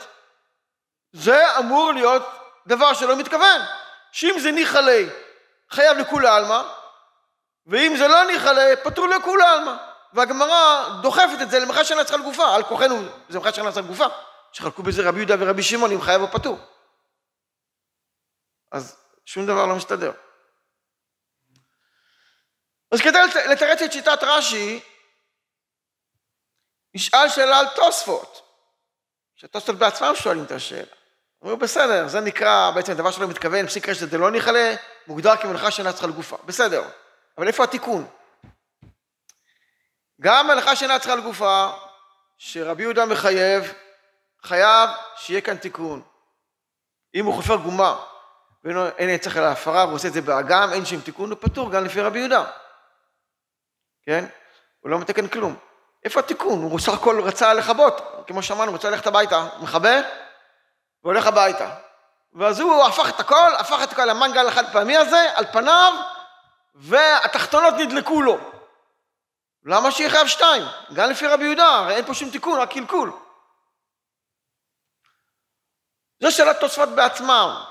זה 1.13 1.59
אמור 1.59 1.93
להיות 1.93 2.23
דבר 2.67 2.95
שלא 2.95 3.17
מתכוון. 3.17 3.61
שאם 4.13 4.35
זה 4.43 4.51
ניחא 4.51 4.79
ליה, 4.79 5.11
חייב 5.71 5.99
לכולי 5.99 6.29
עלמא, 6.29 6.63
ואם 7.67 7.95
זה 7.99 8.09
לא 8.09 8.25
ניחא 8.25 8.49
ליה, 8.49 8.77
פטור 8.77 9.09
לכולי 9.09 9.45
עלמא. 9.45 9.77
והגמרא 10.13 10.89
דוחפת 11.03 11.43
את 11.43 11.51
זה 11.51 11.59
למחה 11.59 11.85
שאינה 11.85 12.05
צריכה 12.05 12.19
לגופה, 12.19 12.55
על 12.55 12.63
כוחנו 12.63 13.03
זה 13.29 13.39
מחה 13.39 13.53
שאינה 13.53 13.73
צריכה 13.73 13.89
לגופה, 13.89 14.07
שחלקו 14.53 14.83
בזה 14.83 15.09
רבי 15.09 15.19
יהודה 15.19 15.35
ורבי 15.41 15.63
שמעון 15.63 15.93
אם 15.93 16.01
חייב 16.01 16.23
או 16.23 16.29
פטור. 16.29 16.59
אז 18.73 18.97
שום 19.27 19.47
דבר 19.47 19.67
לא 19.67 19.77
מסתדר. 19.77 20.13
אז 22.93 23.01
כדי 23.01 23.19
לתרץ 23.51 23.83
את 23.83 23.93
שיטת 23.93 24.19
רש"י, 24.23 24.81
נשאל 26.95 27.29
שאלה 27.29 27.59
על 27.59 27.67
תוספות, 27.75 28.49
שתוספות 29.37 29.77
בעצמם 29.77 30.13
שואלים 30.15 30.45
את 30.45 30.51
השאלה. 30.51 31.02
אומרים 31.43 31.59
בסדר, 31.59 32.09
זה 32.09 32.21
נקרא 32.21 32.71
בעצם 32.75 32.93
דבר 32.93 33.11
שלא 33.11 33.29
מתכוון, 33.29 33.67
פסיק 33.67 33.89
רשת 33.89 34.11
זה 34.11 34.19
לא 34.19 34.31
ניחלה, 34.31 34.75
מוגדר 35.07 35.37
כמלאכה 35.37 35.71
שאינה 35.71 35.93
צריכה 35.93 36.07
לגופה. 36.07 36.37
בסדר, 36.45 36.85
אבל 37.39 37.47
איפה 37.47 37.65
התיקון? 37.65 38.07
גם 40.21 40.47
מלאכה 40.47 40.77
שאינה 40.77 40.99
צריכה 40.99 41.15
לגופה, 41.15 41.71
שרבי 42.39 42.83
יהודה 42.83 43.07
מחייב, 43.07 43.73
חייב 44.43 44.91
שיהיה 45.17 45.41
כאן 45.41 45.57
תיקון. 45.57 46.03
אם 47.15 47.27
הוא 47.27 47.35
חופר 47.35 47.57
גומה 47.57 48.05
ואין 48.65 49.19
צריך 49.19 49.37
על 49.37 49.45
ההפרה 49.45 49.85
והוא 49.85 49.95
עושה 49.95 50.09
את 50.09 50.13
זה 50.13 50.21
באגם, 50.21 50.73
אין 50.73 50.85
שם 50.85 51.01
תיקון, 51.01 51.31
הוא 51.31 51.39
פטור 51.41 51.73
גם 51.73 51.85
לפי 51.85 52.01
רבי 52.01 52.19
יהודה. 52.19 52.45
כן? 54.07 54.25
הוא 54.81 54.91
לא 54.91 54.99
מתקן 54.99 55.29
כלום. 55.29 55.57
איפה 56.05 56.21
התיקון? 56.21 56.63
הוא 56.63 56.79
בסך 56.79 56.93
הכל 56.93 57.21
רצה 57.21 57.55
לכבות, 57.55 58.25
כמו 58.27 58.43
שאמרנו, 58.43 58.71
הוא 58.71 58.79
רצה 58.79 58.91
ללכת 58.91 59.07
הביתה, 59.07 59.49
מכבה 59.61 60.01
והולך 61.05 61.27
הביתה. 61.27 61.75
ואז 62.33 62.61
הוא 62.61 62.85
הפך 62.85 63.09
את 63.09 63.21
הכל, 63.21 63.55
הפך 63.59 63.83
את 63.83 63.93
הכל 63.93 64.05
למנגל 64.05 64.49
החד 64.49 64.73
פעמי 64.73 64.97
הזה, 64.97 65.37
על 65.37 65.45
פניו, 65.53 65.93
והתחתונות 66.75 67.75
נדלקו 67.79 68.23
לו. 68.23 68.39
למה 69.65 69.91
שיהיה 69.91 70.11
חייב 70.11 70.27
שתיים? 70.27 70.63
גם 70.95 71.11
לפי 71.11 71.27
רבי 71.27 71.45
יהודה, 71.45 71.69
הרי 71.69 71.95
אין 71.95 72.05
פה 72.05 72.15
שום 72.15 72.31
תיקון, 72.31 72.61
רק 72.61 72.73
קלקול. 72.73 73.13
זו 76.23 76.33
שאלת 76.33 76.61
תוספות 76.61 76.89
בעצמם. 76.89 77.65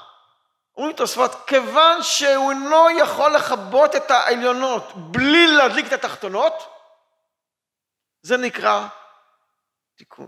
אומרים 0.77 0.95
תוספות, 0.95 1.31
כיוון 1.47 2.03
שהוא 2.03 2.51
אינו 2.51 2.89
יכול 2.89 3.35
לכבות 3.35 3.95
את 3.95 4.11
העליונות 4.11 4.83
בלי 4.95 5.47
להדליק 5.47 5.87
את 5.87 5.93
התחתונות, 5.93 6.53
זה 8.21 8.37
נקרא 8.37 8.87
תיקון. 9.95 10.27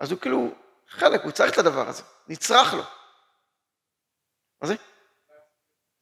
אז 0.00 0.10
הוא 0.10 0.20
כאילו 0.20 0.48
חלק, 0.88 1.22
הוא 1.22 1.32
צריך 1.32 1.52
את 1.52 1.58
הדבר 1.58 1.88
הזה, 1.88 2.02
נצרך 2.28 2.74
לו. 2.74 2.82
מה 4.62 4.68
זה? 4.68 4.74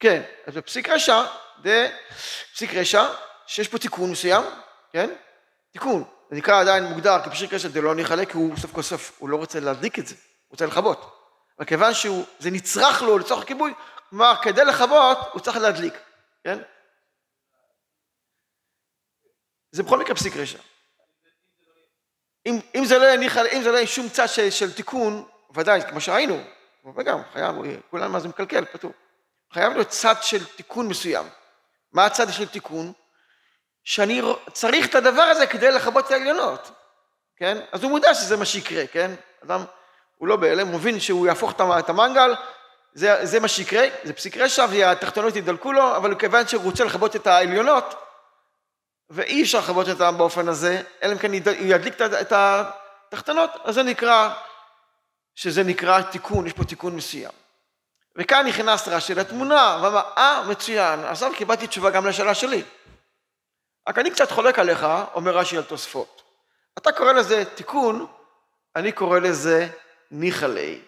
כן, 0.01 0.23
אז 0.47 0.55
בפסיק 0.55 0.89
רשע, 0.89 1.23
זה 1.65 1.99
פסיק 2.55 2.75
רשע, 2.75 3.05
שיש 3.47 3.69
פה 3.69 3.79
תיקון 3.79 4.11
מסוים, 4.11 4.43
כן? 4.93 5.11
תיקון. 5.71 6.05
זה 6.31 6.37
נקרא 6.37 6.61
עדיין 6.61 6.85
מוגדר 6.85 7.23
כפסיק 7.25 7.53
רשע 7.53 7.69
לא 7.83 7.95
נחלק, 7.95 8.31
כי 8.31 8.37
הוא 8.37 8.57
סוף 8.57 8.73
כל 8.73 8.83
סוף, 8.83 9.17
הוא 9.19 9.29
לא 9.29 9.37
רוצה 9.37 9.61
להדליק 9.61 9.99
את 9.99 10.07
זה, 10.07 10.15
הוא 10.15 10.51
רוצה 10.51 10.67
לכבות. 10.67 11.19
אבל 11.59 11.67
כיוון 11.67 11.95
שזה 11.95 12.51
נצרך 12.51 13.03
לו 13.03 13.19
לצורך 13.19 13.45
כיבוי, 13.47 13.75
כלומר, 14.11 14.35
כדי 14.43 14.65
לכבות, 14.65 15.19
הוא 15.33 15.41
צריך 15.41 15.57
להדליק, 15.57 15.95
כן? 16.45 16.59
זה 19.71 19.83
בכל 19.83 19.99
מקרה 19.99 20.15
פסיק 20.15 20.37
רשע. 20.37 20.59
אם, 22.47 22.59
אם 22.75 22.85
זה 22.85 22.99
לא 22.99 23.05
יהיה 23.05 23.21
אם 23.53 23.63
זה 23.63 23.71
לא 23.71 23.77
יהיה 23.77 23.87
שום 23.87 24.09
צד 24.09 24.27
של, 24.27 24.51
של 24.51 24.73
תיקון, 24.73 25.25
ודאי, 25.55 25.83
כמו 25.91 26.01
שהיינו, 26.01 26.41
וגם 26.97 27.19
חייב, 27.33 27.57
כולם 27.91 28.13
מה 28.13 28.21
זה 28.21 28.29
מקלקל, 28.29 28.65
פתור. 28.65 28.93
חייב 29.53 29.73
להיות 29.73 29.89
צד 29.89 30.15
של 30.23 30.45
תיקון 30.45 30.89
מסוים. 30.89 31.27
מה 31.93 32.07
הצד 32.07 32.33
של 32.33 32.49
תיקון? 32.49 32.93
שאני 33.85 34.23
צריך 34.53 34.87
את 34.87 34.95
הדבר 34.95 35.23
הזה 35.23 35.47
כדי 35.47 35.71
לכבות 35.71 36.07
את 36.07 36.11
העליונות, 36.11 36.71
כן? 37.37 37.59
אז 37.73 37.83
הוא 37.83 37.91
מודע 37.91 38.15
שזה 38.15 38.37
מה 38.37 38.45
שיקרה, 38.45 38.87
כן? 38.87 39.11
אדם, 39.45 39.65
הוא 40.19 40.29
לא 40.29 40.37
בהלם, 40.37 40.67
הוא 40.67 40.75
מבין 40.75 41.01
שהוא 41.01 41.27
יהפוך 41.27 41.53
את 41.79 41.89
המנגל, 41.89 42.35
זה, 42.95 43.27
זה 43.27 43.41
מה 43.41 43.49
שיקרה, 43.49 43.85
זה 44.05 44.13
פסיק 44.13 44.37
רשע 44.37 44.67
והתחתונות 44.71 45.37
ידלקו 45.37 45.73
לו, 45.73 45.97
אבל 45.97 46.15
כיוון 46.15 46.47
שהוא 46.47 46.63
רוצה 46.63 46.85
לכבות 46.85 47.17
את 47.17 47.27
העליונות, 47.27 47.95
ואי 49.15 49.43
אפשר 49.43 49.59
לכבות 49.59 49.89
אותם 49.89 50.19
באופן 50.19 50.49
הזה, 50.49 50.83
אלא 51.03 51.13
אם 51.13 51.19
כן 51.19 51.35
ידליק 51.61 51.95
את 52.01 52.33
התחתונות, 52.33 53.51
אז 53.65 53.75
זה 53.75 53.83
נקרא, 53.83 54.35
שזה 55.35 55.63
נקרא 55.63 56.03
תיקון, 56.03 56.47
יש 56.47 56.53
פה 56.53 56.65
תיקון 56.65 56.97
מסוים. 56.97 57.31
וכאן 58.17 58.47
נכנס 58.47 58.89
רש"י 58.89 59.15
לתמונה, 59.15 59.79
ואמר, 59.83 60.03
אה, 60.17 60.43
מצוין, 60.49 61.05
עכשיו 61.05 61.33
קיבלתי 61.37 61.67
תשובה 61.67 61.91
גם 61.91 62.07
לשאלה 62.07 62.35
שלי. 62.35 62.63
רק 63.89 63.99
אני 63.99 64.11
קצת 64.11 64.31
חולק 64.31 64.59
עליך, 64.59 64.87
אומר 65.15 65.37
רש"י 65.37 65.57
על 65.57 65.63
תוספות. 65.63 66.23
אתה 66.79 66.93
קורא 66.93 67.13
לזה 67.13 67.45
תיקון, 67.45 68.07
אני 68.77 68.93
קורא 68.93 69.19
לזה 69.19 69.69
ניחלי. 70.11 70.81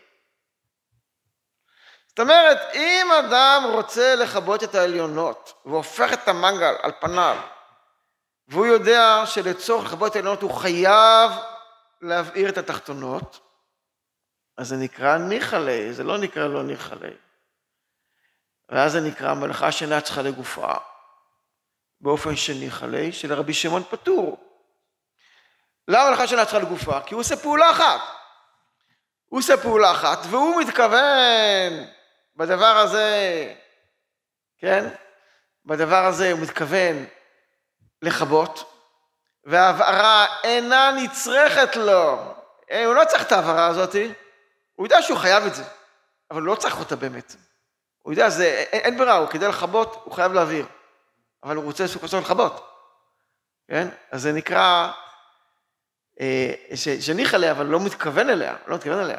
זאת 2.08 2.20
אומרת, 2.20 2.58
אם 2.74 3.06
אדם 3.12 3.64
רוצה 3.72 4.14
לכבות 4.14 4.64
את 4.64 4.74
העליונות, 4.74 5.52
והופך 5.66 6.12
את 6.12 6.28
המנגל 6.28 6.74
על 6.82 6.92
פניו, 7.00 7.36
והוא 8.48 8.66
יודע 8.66 9.26
שלצורך 9.26 9.86
לכבות 9.86 10.16
העליונות 10.16 10.42
הוא 10.42 10.54
חייב 10.54 11.30
להבעיר 12.00 12.48
את 12.48 12.58
התחתונות, 12.58 13.40
אז 14.56 14.68
זה 14.68 14.76
נקרא 14.76 15.18
ניחלה, 15.18 15.88
זה 15.92 16.04
לא 16.04 16.18
נקרא 16.18 16.46
לא 16.46 16.62
ניחלה. 16.62 17.08
ואז 18.68 18.92
זה 18.92 19.00
נקרא 19.00 19.34
מלאכה 19.34 19.72
שאינה 19.72 20.00
צריכה 20.00 20.22
לגופה, 20.22 20.72
באופן 22.00 22.36
שניחלה, 22.36 23.08
שלרבי 23.12 23.54
שמעון 23.54 23.82
פטור. 23.90 24.38
למה 25.88 26.08
מלאכה 26.08 26.26
שאינה 26.26 26.44
צריכה 26.44 26.58
לגופה? 26.58 27.00
כי 27.00 27.14
הוא 27.14 27.20
עושה 27.20 27.36
פעולה 27.36 27.70
אחת. 27.70 28.00
הוא 29.24 29.38
עושה 29.38 29.56
פעולה 29.56 29.90
אחת, 29.92 30.18
והוא 30.30 30.60
מתכוון 30.60 31.72
בדבר 32.36 32.76
הזה, 32.76 33.54
כן? 34.58 34.88
בדבר 35.64 36.04
הזה 36.04 36.32
הוא 36.32 36.40
מתכוון 36.40 37.06
לכבות, 38.04 38.72
וההבערה 39.44 40.26
אינה 40.44 40.90
נצרכת 40.96 41.76
לו. 41.76 42.34
אה, 42.70 42.86
הוא 42.86 42.94
לא 42.94 43.04
צריך 43.04 43.22
את 43.22 43.32
ההבערה 43.32 43.66
הזאתי, 43.66 44.12
הוא 44.74 44.86
יודע 44.86 45.02
שהוא 45.02 45.18
חייב 45.18 45.44
את 45.44 45.54
זה, 45.54 45.64
אבל 46.30 46.40
הוא 46.40 46.48
לא 46.48 46.54
צריך 46.54 46.78
אותה 46.78 46.96
באמת. 46.96 47.36
הוא 48.02 48.12
יודע, 48.12 48.30
זה, 48.30 48.44
אין, 48.44 48.80
אין 48.80 48.98
ברירה, 48.98 49.16
הוא 49.16 49.28
כדי 49.28 49.48
לכבות, 49.48 50.00
הוא 50.04 50.14
חייב 50.14 50.32
להעביר. 50.32 50.66
אבל 51.44 51.56
הוא 51.56 51.64
רוצה 51.64 51.88
של 51.88 52.18
לכבות. 52.18 52.70
כן? 53.68 53.88
אז 54.10 54.22
זה 54.22 54.32
נקרא, 54.32 54.90
אה, 56.20 56.52
שניחא 57.00 57.36
ליה, 57.36 57.50
אבל 57.50 57.66
לא 57.66 57.80
מתכוון 57.80 58.30
אליה, 58.30 58.56
לא 58.66 58.76
מתכוון 58.76 58.98
אליה. 58.98 59.18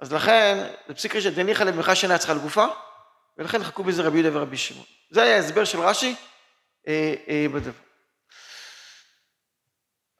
אז 0.00 0.12
לכן, 0.12 0.66
זה 0.88 0.94
פסיק 0.94 1.16
ראשון, 1.16 1.34
דניחא 1.34 1.64
למחה 1.64 1.94
שאינה 1.94 2.18
צריכה 2.18 2.34
לגופה, 2.34 2.66
ולכן 3.38 3.64
חכו 3.64 3.84
בזה 3.84 4.02
רבי 4.02 4.18
יהודה 4.18 4.38
ורבי 4.38 4.56
שמעון. 4.56 4.86
זה 5.10 5.22
היה 5.22 5.36
ההסבר 5.36 5.64
של 5.64 5.80
רש"י 5.80 6.14
אה, 6.88 7.14
אה, 7.28 7.46
בדבר. 7.54 7.70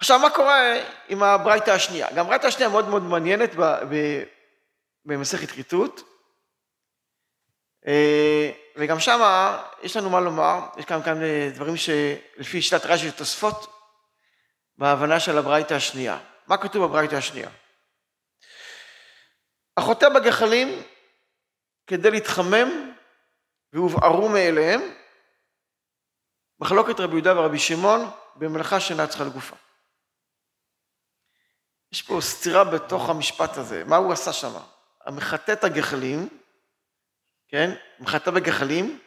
עכשיו, 0.05 0.19
מה 0.19 0.31
קורה 0.31 0.75
עם 1.09 1.23
הברייתא 1.23 1.71
השנייה? 1.71 2.09
גם 2.11 2.25
הברייתא 2.25 2.47
השנייה 2.47 2.69
מאוד 2.69 2.89
מאוד 2.89 3.03
מעניינת 3.03 3.51
במסכת 5.05 5.51
כריתות, 5.51 6.03
אה, 7.87 8.51
וגם 8.77 9.01
שם 9.01 9.21
יש 9.83 9.97
לנו 9.97 10.11
מה 10.11 10.21
לומר, 10.21 10.61
יש 10.77 10.85
כאן, 10.85 11.03
כאן 11.03 11.23
אה, 11.23 11.51
דברים 11.55 11.77
שלפי 11.77 12.63
שיטת 12.63 12.87
רש"י 12.87 13.09
ותוספות 13.09 13.73
בהבנה 14.79 15.21
של 15.21 15.39
הברייתא 15.39 15.75
השנייה. 15.75 16.19
מה 16.47 16.57
כתוב 16.57 16.85
בברייתא 16.85 17.15
השנייה? 17.15 17.51
החוטא 19.77 20.09
בגחלים 20.09 20.83
כדי 21.87 22.11
להתחמם 22.11 22.93
והובערו 23.73 24.29
מאליהם, 24.29 24.81
מחלוקת 26.61 27.01
רבי 27.01 27.13
יהודה 27.13 27.39
ורבי 27.39 27.59
שמעון 27.59 28.11
במלאכה 28.37 28.81
שאינה 28.81 29.07
צריכה 29.07 29.25
לגופה. 29.25 29.57
יש 31.95 32.03
פה 32.03 32.21
סתירה 32.21 32.65
בתוך 32.65 33.09
המשפט 33.09 33.57
הזה, 33.57 33.83
מה 33.87 33.97
הוא 33.97 34.13
עשה 34.13 34.33
שם? 34.33 34.53
המחטא 35.07 35.53
את 35.53 35.65
הגחלים, 35.65 36.29
כן? 37.49 37.71
מחטא 38.01 38.31
בגחלים, 38.31 38.99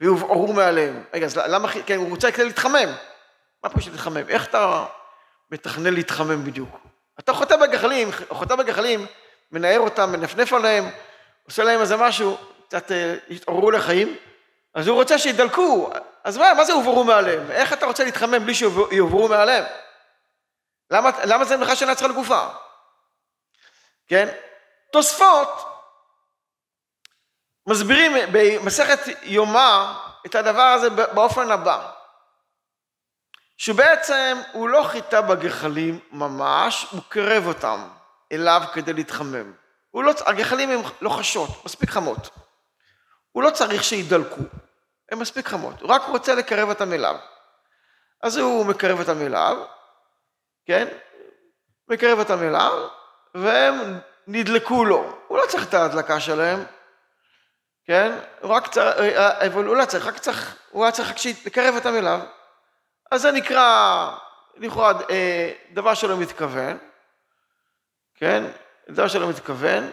והובערו 0.00 0.52
מעליהם. 0.52 1.04
רגע, 1.14 1.26
אז 1.26 1.36
למה, 1.36 1.68
כן, 1.86 1.96
הוא 1.96 2.10
רוצה 2.10 2.32
כדי 2.32 2.44
להתחמם. 2.44 2.94
מה 3.64 3.70
פה 3.70 3.80
של 3.80 3.90
להתחמם? 3.90 4.28
איך 4.28 4.48
אתה 4.48 4.86
מתכנן 5.50 5.94
להתחמם 5.94 6.44
בדיוק? 6.44 6.78
אתה 7.20 7.32
חוטא 7.32 7.56
בגחלים, 7.56 8.08
חוטא 8.28 8.56
בגחלים, 8.56 9.06
מנער 9.52 9.80
אותם, 9.80 10.12
מנפנף 10.12 10.52
עליהם, 10.52 10.90
עושה 11.44 11.64
להם 11.64 11.80
איזה 11.80 11.96
משהו, 11.96 12.36
קצת 12.68 12.92
אה, 12.92 13.14
יתעוררו 13.28 13.70
לחיים, 13.70 14.16
אז 14.74 14.88
הוא 14.88 14.96
רוצה 14.96 15.18
שידלקו, 15.18 15.90
אז 16.24 16.38
מה, 16.38 16.54
מה 16.54 16.64
זה 16.64 16.72
הובערו 16.72 17.04
מעליהם? 17.04 17.50
איך 17.50 17.72
אתה 17.72 17.86
רוצה 17.86 18.04
להתחמם 18.04 18.44
בלי 18.44 18.54
שיוברו 18.54 19.28
מעליהם? 19.28 19.64
למה, 20.90 21.10
למה 21.24 21.44
זה 21.44 21.56
מלאכה 21.56 21.76
שאינה 21.76 21.94
צריכה 21.94 22.12
לגופה? 22.12 22.48
כן? 24.08 24.28
תוספות 24.92 25.48
מסבירים 27.66 28.12
במסכת 28.32 28.98
יומא 29.22 29.92
את 30.26 30.34
הדבר 30.34 30.62
הזה 30.62 30.90
באופן 30.90 31.50
הבא, 31.50 31.90
שבעצם 33.56 34.38
הוא 34.52 34.68
לא 34.68 34.84
חיטה 34.88 35.22
בגחלים 35.22 36.00
ממש, 36.12 36.86
הוא 36.90 37.00
קרב 37.08 37.46
אותם 37.46 37.88
אליו 38.32 38.62
כדי 38.72 38.92
להתחמם. 38.92 39.52
לא, 39.94 40.12
הגחלים 40.26 40.70
הן 40.70 40.80
לא 41.00 41.20
מספיק 41.64 41.90
חמות. 41.90 42.30
הוא 43.32 43.42
לא 43.42 43.50
צריך 43.50 43.84
שידלקו, 43.84 44.40
הן 45.12 45.18
מספיק 45.18 45.48
חמות, 45.48 45.80
הוא 45.80 45.90
רק 45.90 46.02
רוצה 46.02 46.34
לקרב 46.34 46.68
אותם 46.68 46.92
אליו. 46.92 47.16
אז 48.22 48.36
הוא 48.36 48.66
מקרב 48.66 48.98
אותם 48.98 49.22
אליו, 49.22 49.56
כן? 50.70 50.88
מקרב 51.88 52.18
אותם 52.18 52.42
אליו, 52.42 52.88
והם 53.34 53.98
נדלקו 54.26 54.84
לו. 54.84 55.18
הוא 55.26 55.38
לא 55.38 55.46
צריך 55.48 55.68
את 55.68 55.74
ההדלקה 55.74 56.20
שלהם, 56.20 56.64
כן? 57.84 58.18
הוא 58.40 58.50
רק 58.50 58.66
צריך, 58.66 58.96
אבל 59.46 59.64
הוא 59.64 59.76
לא 59.76 59.84
צריך, 59.84 60.06
רק 60.06 60.18
צריך, 60.18 60.56
הוא 60.70 60.84
היה 60.84 60.92
צריך 60.92 61.10
רק 61.10 61.16
לקרב 61.46 61.74
אותם 61.74 61.94
אליו. 61.94 62.20
אז 63.10 63.22
זה 63.22 63.32
נקרא, 63.32 64.10
לכאורה, 64.56 64.92
אה, 65.10 65.52
דבר 65.72 65.94
שלא 65.94 66.16
מתכוון, 66.16 66.78
כן? 68.14 68.44
דבר 68.90 69.08
שלא 69.08 69.28
מתכוון, 69.28 69.92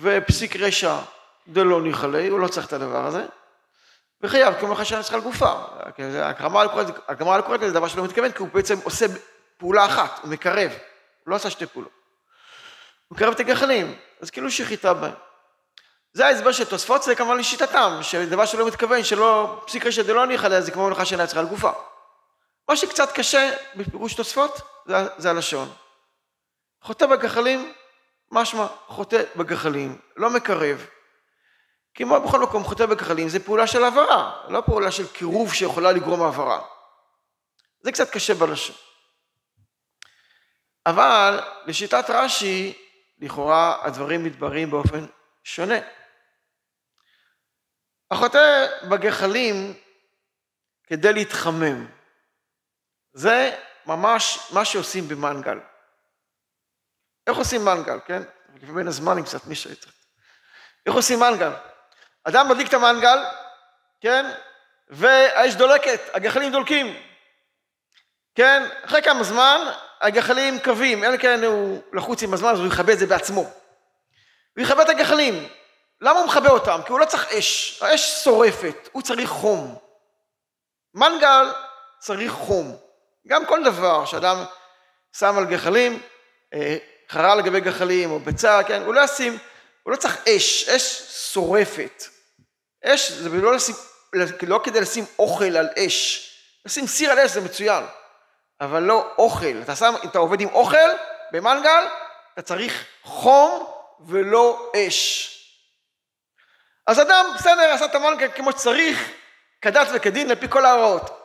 ופסיק 0.00 0.56
רשע 0.56 0.96
דלא 1.48 1.82
ניחלי, 1.82 2.28
הוא 2.28 2.40
לא 2.40 2.48
צריך 2.48 2.66
את 2.66 2.72
הדבר 2.72 3.06
הזה, 3.06 3.26
וחייב 4.22 4.54
כמו 4.60 4.74
חשן 4.74 5.02
צריכה 5.02 5.16
לגופה. 5.16 5.52
הגמרא 7.08 7.36
לא 7.36 7.42
קוראת 7.42 7.60
לזה 7.60 7.74
דבר 7.74 7.88
שלא 7.88 8.04
מתכוון, 8.04 8.32
כי 8.32 8.38
הוא 8.38 8.48
בעצם 8.52 8.78
עושה 8.84 9.06
פעולה 9.58 9.86
אחת, 9.86 10.20
הוא 10.22 10.30
מקרב, 10.30 10.70
הוא 10.70 11.30
לא 11.30 11.36
עשה 11.36 11.50
שתי 11.50 11.66
פעולות. 11.66 11.92
הוא 13.08 13.16
מקרב 13.16 13.34
את 13.34 13.40
הגחלים, 13.40 13.98
אז 14.20 14.30
כאילו 14.30 14.50
שחיטה 14.50 14.94
בהם. 14.94 15.14
זה 16.12 16.26
ההסבר 16.26 16.52
של 16.52 16.64
תוספות, 16.64 17.02
זה 17.02 17.14
כמובן 17.14 17.38
לשיטתם, 17.38 17.98
שדבר 18.02 18.46
שלא 18.46 18.66
מתכוון, 18.66 19.04
שלא 19.04 19.62
פסיק 19.66 19.86
רשת 19.86 20.06
דלא 20.06 20.26
ניחא 20.26 20.60
זה 20.60 20.70
כמו 20.70 20.86
מלאכה 20.86 21.04
שאינה 21.04 21.26
צריכה 21.26 21.42
לגופה. 21.42 21.70
מה 22.68 22.76
שקצת 22.76 23.12
קשה 23.12 23.50
בפירוש 23.76 24.14
תוספות, 24.14 24.60
זה, 24.86 24.94
זה 25.16 25.30
הלשון. 25.30 25.72
חוטא 26.82 27.06
בגחלים, 27.06 27.72
משמע, 28.30 28.66
חוטא 28.86 29.22
בגחלים, 29.36 29.98
לא 30.16 30.30
מקרב. 30.30 30.86
כמו 31.94 32.20
בכל 32.20 32.40
מקום, 32.40 32.64
חוטא 32.64 32.86
בגחלים 32.86 33.28
זה 33.28 33.44
פעולה 33.44 33.66
של 33.66 33.84
העברה, 33.84 34.40
לא 34.48 34.60
פעולה 34.66 34.90
של 34.90 35.08
קירוב 35.08 35.54
שיכולה 35.54 35.92
לגרום 35.92 36.22
העברה. 36.22 36.60
זה 37.80 37.92
קצת 37.92 38.10
קשה 38.10 38.34
בלשון. 38.34 38.76
אבל 40.86 41.40
לשיטת 41.66 42.04
רש"י, 42.08 42.78
לכאורה 43.18 43.86
הדברים 43.86 44.24
מתבררים 44.24 44.70
באופן 44.70 45.06
שונה. 45.44 45.78
החוטא 48.10 48.66
בגחלים 48.88 49.74
כדי 50.86 51.12
להתחמם. 51.12 51.86
זה 53.12 53.60
ממש 53.86 54.38
מה 54.52 54.64
שעושים 54.64 55.08
במנגל. 55.08 55.58
איך 57.26 57.36
עושים 57.36 57.64
מנגל, 57.64 57.98
כן? 58.06 58.22
בין 58.74 58.88
הזמנים 58.88 59.24
קצת 59.24 59.46
מי 59.46 59.54
שצריך. 59.54 59.94
איך 60.86 60.94
עושים 60.94 61.20
מנגל? 61.20 61.52
אדם 62.24 62.48
מדליק 62.48 62.68
את 62.68 62.74
המנגל, 62.74 63.18
כן? 64.00 64.26
והאש 64.88 65.54
דולקת, 65.54 66.00
הגחלים 66.14 66.52
דולקים. 66.52 67.02
כן? 68.34 68.62
אחרי 68.84 69.02
כמה 69.02 69.24
זמן 69.24 69.60
הגחלים 70.04 70.58
קווים, 70.58 71.04
אלא 71.04 71.16
כן 71.16 71.44
הוא 71.44 71.82
לחוץ 71.92 72.22
עם 72.22 72.34
הזמן 72.34 72.48
אז 72.48 72.58
הוא 72.58 72.66
יכבה 72.66 72.92
את 72.92 72.98
זה 72.98 73.06
בעצמו. 73.06 73.40
הוא 74.56 74.62
יכבה 74.62 74.82
את 74.82 74.88
הגחלים. 74.88 75.48
למה 76.00 76.18
הוא 76.18 76.26
מכבה 76.26 76.50
אותם? 76.50 76.80
כי 76.86 76.92
הוא 76.92 77.00
לא 77.00 77.04
צריך 77.04 77.32
אש, 77.32 77.82
האש 77.82 78.24
שורפת, 78.24 78.88
הוא 78.92 79.02
צריך 79.02 79.30
חום. 79.30 79.78
מנגל 80.94 81.52
צריך 81.98 82.32
חום. 82.32 82.76
גם 83.28 83.46
כל 83.46 83.64
דבר 83.64 84.04
שאדם 84.04 84.44
שם 85.18 85.38
על 85.38 85.44
גחלים, 85.44 86.02
אה, 86.54 86.76
חרל 87.10 87.38
לגבי 87.38 87.60
גחלים 87.60 88.10
או 88.10 88.18
ביצה, 88.18 88.62
כן, 88.62 88.82
הוא 88.82 88.94
לא 88.94 89.00
ישים, 89.00 89.38
הוא 89.82 89.92
לא 89.92 89.96
צריך 89.96 90.28
אש, 90.28 90.68
אש 90.68 91.02
שורפת. 91.32 92.04
אש 92.84 93.10
זה 93.10 93.28
לא, 93.28 93.54
לשים, 93.54 93.74
לא 94.42 94.60
כדי 94.64 94.80
לשים 94.80 95.04
אוכל 95.18 95.56
על 95.56 95.68
אש, 95.78 96.30
לשים 96.66 96.86
סיר 96.86 97.10
על 97.10 97.18
אש 97.18 97.30
זה 97.30 97.40
מצוין, 97.40 97.84
אבל 98.64 98.82
לא 98.82 99.14
אוכל. 99.18 99.62
אתה, 99.62 99.76
שם, 99.76 99.94
אתה 100.04 100.18
עובד 100.18 100.40
עם 100.40 100.48
אוכל 100.48 100.90
במנגל, 101.32 101.84
אתה 102.32 102.42
צריך 102.42 102.84
חום 103.02 103.66
ולא 104.00 104.72
אש. 104.76 105.30
אז 106.86 107.00
אדם, 107.00 107.26
בסדר, 107.34 107.70
עשה 107.72 107.84
את 107.84 107.94
המנגל 107.94 108.28
כמו 108.34 108.52
שצריך, 108.52 109.10
כדת 109.62 109.88
וכדין, 109.94 110.28
לפי 110.28 110.48
כל 110.48 110.64
ההוראות. 110.64 111.20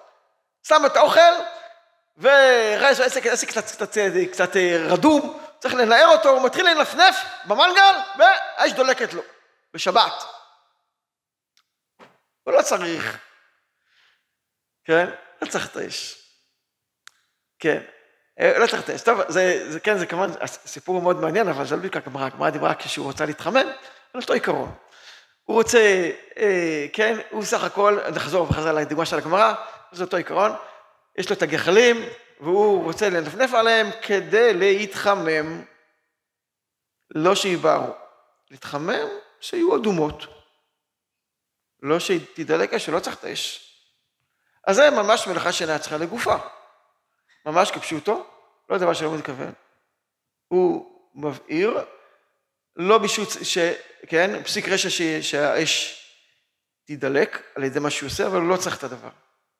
שם 0.67 0.85
את 0.85 0.95
האוכל, 0.95 1.33
וראה 2.17 2.95
שהעסק 2.95 3.25
עסק 3.25 3.47
קצת, 3.47 3.65
קצת, 3.65 3.97
קצת 4.31 4.55
אה, 4.55 4.77
רדום, 4.89 5.39
צריך 5.59 5.73
לנער 5.73 6.07
אותו, 6.07 6.29
הוא 6.29 6.45
מתחיל 6.45 6.69
לנפנף 6.69 7.15
במנגל, 7.45 7.95
והאש 8.17 8.71
דולקת 8.71 9.13
לו, 9.13 9.21
בשבת. 9.73 10.23
הוא 12.43 12.53
לא 12.53 12.61
צריך, 12.61 13.17
כן? 14.85 15.09
לא 15.41 15.47
צריך 15.47 15.71
את 15.71 15.75
האש. 15.75 16.28
כן, 17.59 17.81
אה, 18.39 18.59
לא 18.59 18.67
צריך 18.67 18.89
האש. 18.89 19.01
טוב, 19.01 19.19
זה, 19.27 19.71
זה 19.71 19.79
כן, 19.79 19.97
זה 19.97 20.05
כמובן 20.05 20.29
סיפור 20.45 21.01
מאוד 21.01 21.21
מעניין, 21.21 21.47
אבל 21.47 21.65
זה 21.65 21.75
לא 21.75 21.79
בדיוק 21.79 21.95
הגמרא, 21.95 22.25
הגמרא 22.25 22.49
דיברה 22.49 22.75
כשהוא 22.75 23.05
רוצה 23.05 23.25
להתחמם, 23.25 23.67
על 24.13 24.21
אותו 24.21 24.33
עיקרון. 24.33 24.71
הוא 25.43 25.57
רוצה, 25.57 26.11
אה, 26.37 26.85
כן, 26.93 27.17
הוא 27.29 27.43
סך 27.43 27.63
הכל, 27.63 27.99
נחזור 28.15 28.47
בחזרה 28.47 28.73
לדוגמה 28.73 29.05
של 29.05 29.17
הגמרא, 29.17 29.53
זה 29.91 30.03
אותו 30.03 30.17
עיקרון, 30.17 30.51
יש 31.17 31.29
לו 31.29 31.35
את 31.35 31.41
הגחלים, 31.41 32.05
והוא 32.39 32.83
רוצה 32.83 33.09
לנפנף 33.09 33.53
עליהם 33.53 33.87
כדי 34.01 34.53
להתחמם, 34.53 35.63
לא 37.15 37.35
שיבערו. 37.35 37.93
להתחמם, 38.51 39.07
שיהיו 39.41 39.75
אדומות. 39.75 40.25
לא 41.83 41.99
שתדלק 41.99 42.73
אש, 42.73 42.85
שלא 42.85 42.99
צריך 42.99 43.15
את 43.15 43.23
האש. 43.23 43.73
אז 44.67 44.75
זה 44.75 44.89
ממש 44.89 45.27
מלאכה 45.27 45.51
שאינה 45.51 45.79
צריכה 45.79 45.97
לגופה. 45.97 46.35
ממש 47.51 47.71
כפשוטו, 47.71 48.25
לא 48.69 48.77
דבר 48.77 48.93
שלא 48.93 49.15
מתכוון. 49.15 49.51
הוא 50.47 50.99
מבעיר, 51.15 51.79
לא 52.75 52.97
בשביל 52.97 53.25
ש... 53.43 53.57
כן, 54.07 54.43
פסיק 54.43 54.69
רשע 54.69 54.89
ש... 54.89 55.01
שהאש 55.01 56.03
תדלק 56.85 57.43
על 57.55 57.63
ידי 57.63 57.79
מה 57.79 57.89
שהוא 57.89 58.07
עושה, 58.07 58.27
אבל 58.27 58.39
הוא 58.39 58.49
לא 58.49 58.57
צריך 58.57 58.77
את 58.77 58.83
הדבר. 58.83 59.09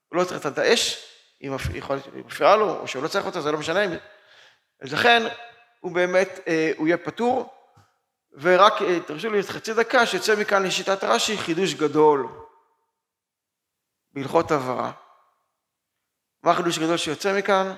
הוא 0.10 0.18
לא 0.18 0.24
צריך 0.24 0.48
את 0.48 0.58
האש, 0.58 1.06
היא 1.40 1.52
מפריעה 2.14 2.56
לו, 2.56 2.80
או 2.80 2.88
שהוא 2.88 3.04
לא 3.04 3.08
צריך 3.08 3.26
אותה, 3.26 3.42
זה 3.42 3.52
לא 3.52 3.58
משנה. 3.58 3.82
אז 4.82 4.94
לכן, 4.94 5.24
הוא 5.80 5.92
באמת, 5.92 6.40
אה, 6.48 6.72
הוא 6.78 6.88
יהיה 6.88 6.98
פטור, 6.98 7.54
ורק 8.34 8.82
אה, 8.82 9.00
תרשו 9.00 9.30
לי 9.30 9.44
חצי 9.44 9.74
דקה, 9.74 10.06
שיוצא 10.06 10.36
מכאן 10.42 10.64
לשיטת 10.64 11.04
רש"י 11.04 11.38
חידוש 11.38 11.74
גדול 11.74 12.28
בהלכות 14.14 14.52
הבהרה. 14.52 14.92
מה 16.44 16.52
החידוש 16.52 16.80
גדול 16.80 16.98
שיוצא 16.98 17.38
מכאן? 17.38 17.76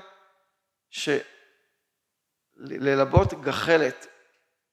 שללבות 2.59 3.33
גחלת 3.41 4.07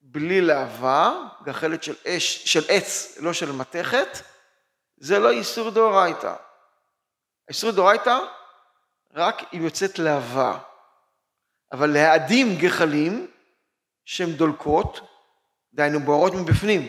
בלי 0.01 0.41
להבה, 0.41 1.13
גחלת 1.43 1.83
של 1.83 1.95
אש, 2.07 2.45
של 2.53 2.61
עץ, 2.69 3.19
לא 3.21 3.33
של 3.33 3.53
מתכת, 3.53 4.09
זה 4.97 5.19
לא 5.19 5.31
איסור 5.31 5.71
דאורייתא. 5.71 6.35
איסור 7.49 7.71
דאורייתא 7.71 8.19
רק 9.15 9.55
אם 9.55 9.65
יוצאת 9.65 9.99
להבה. 9.99 10.59
אבל 11.73 11.91
להאדים 11.91 12.57
גחלים 12.59 13.31
שהן 14.05 14.33
דולקות, 14.33 15.01
דהיינו 15.75 16.01
בוערות 16.01 16.33
מבפנים, 16.35 16.89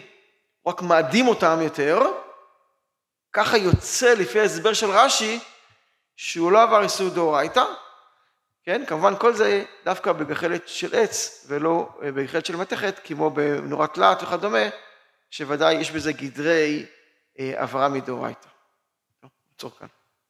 רק 0.68 0.82
מאדים 0.82 1.28
אותם 1.28 1.58
יותר, 1.62 2.00
ככה 3.34 3.58
יוצא 3.58 4.14
לפי 4.14 4.40
ההסבר 4.40 4.74
של 4.74 4.90
רש"י, 4.90 5.40
שהוא 6.22 6.52
לא 6.52 6.64
עבר 6.64 6.84
איסור 6.84 7.10
דאורייתא, 7.10 7.64
כן? 8.64 8.86
כמובן 8.88 9.14
כל 9.20 9.34
זה 9.34 9.66
דווקא 9.86 10.12
בגחלת 10.12 10.68
של 10.68 10.96
עץ 10.96 11.46
ולא 11.48 11.90
אה, 12.04 12.12
בגחלת 12.12 12.46
של 12.46 12.56
מתכת, 12.56 13.00
כמו 13.04 13.30
בנורת 13.30 13.94
תלת 13.94 14.24
וכדומה, 14.24 14.64
שוודאי 15.32 15.74
יש 15.74 15.92
בזה 15.92 16.14
גדרי 16.14 16.86
אה, 17.40 17.54
עברה 17.56 17.90
מדאורייתא. 17.90 18.48
נעצור 19.52 19.72
כאן. 19.80 19.88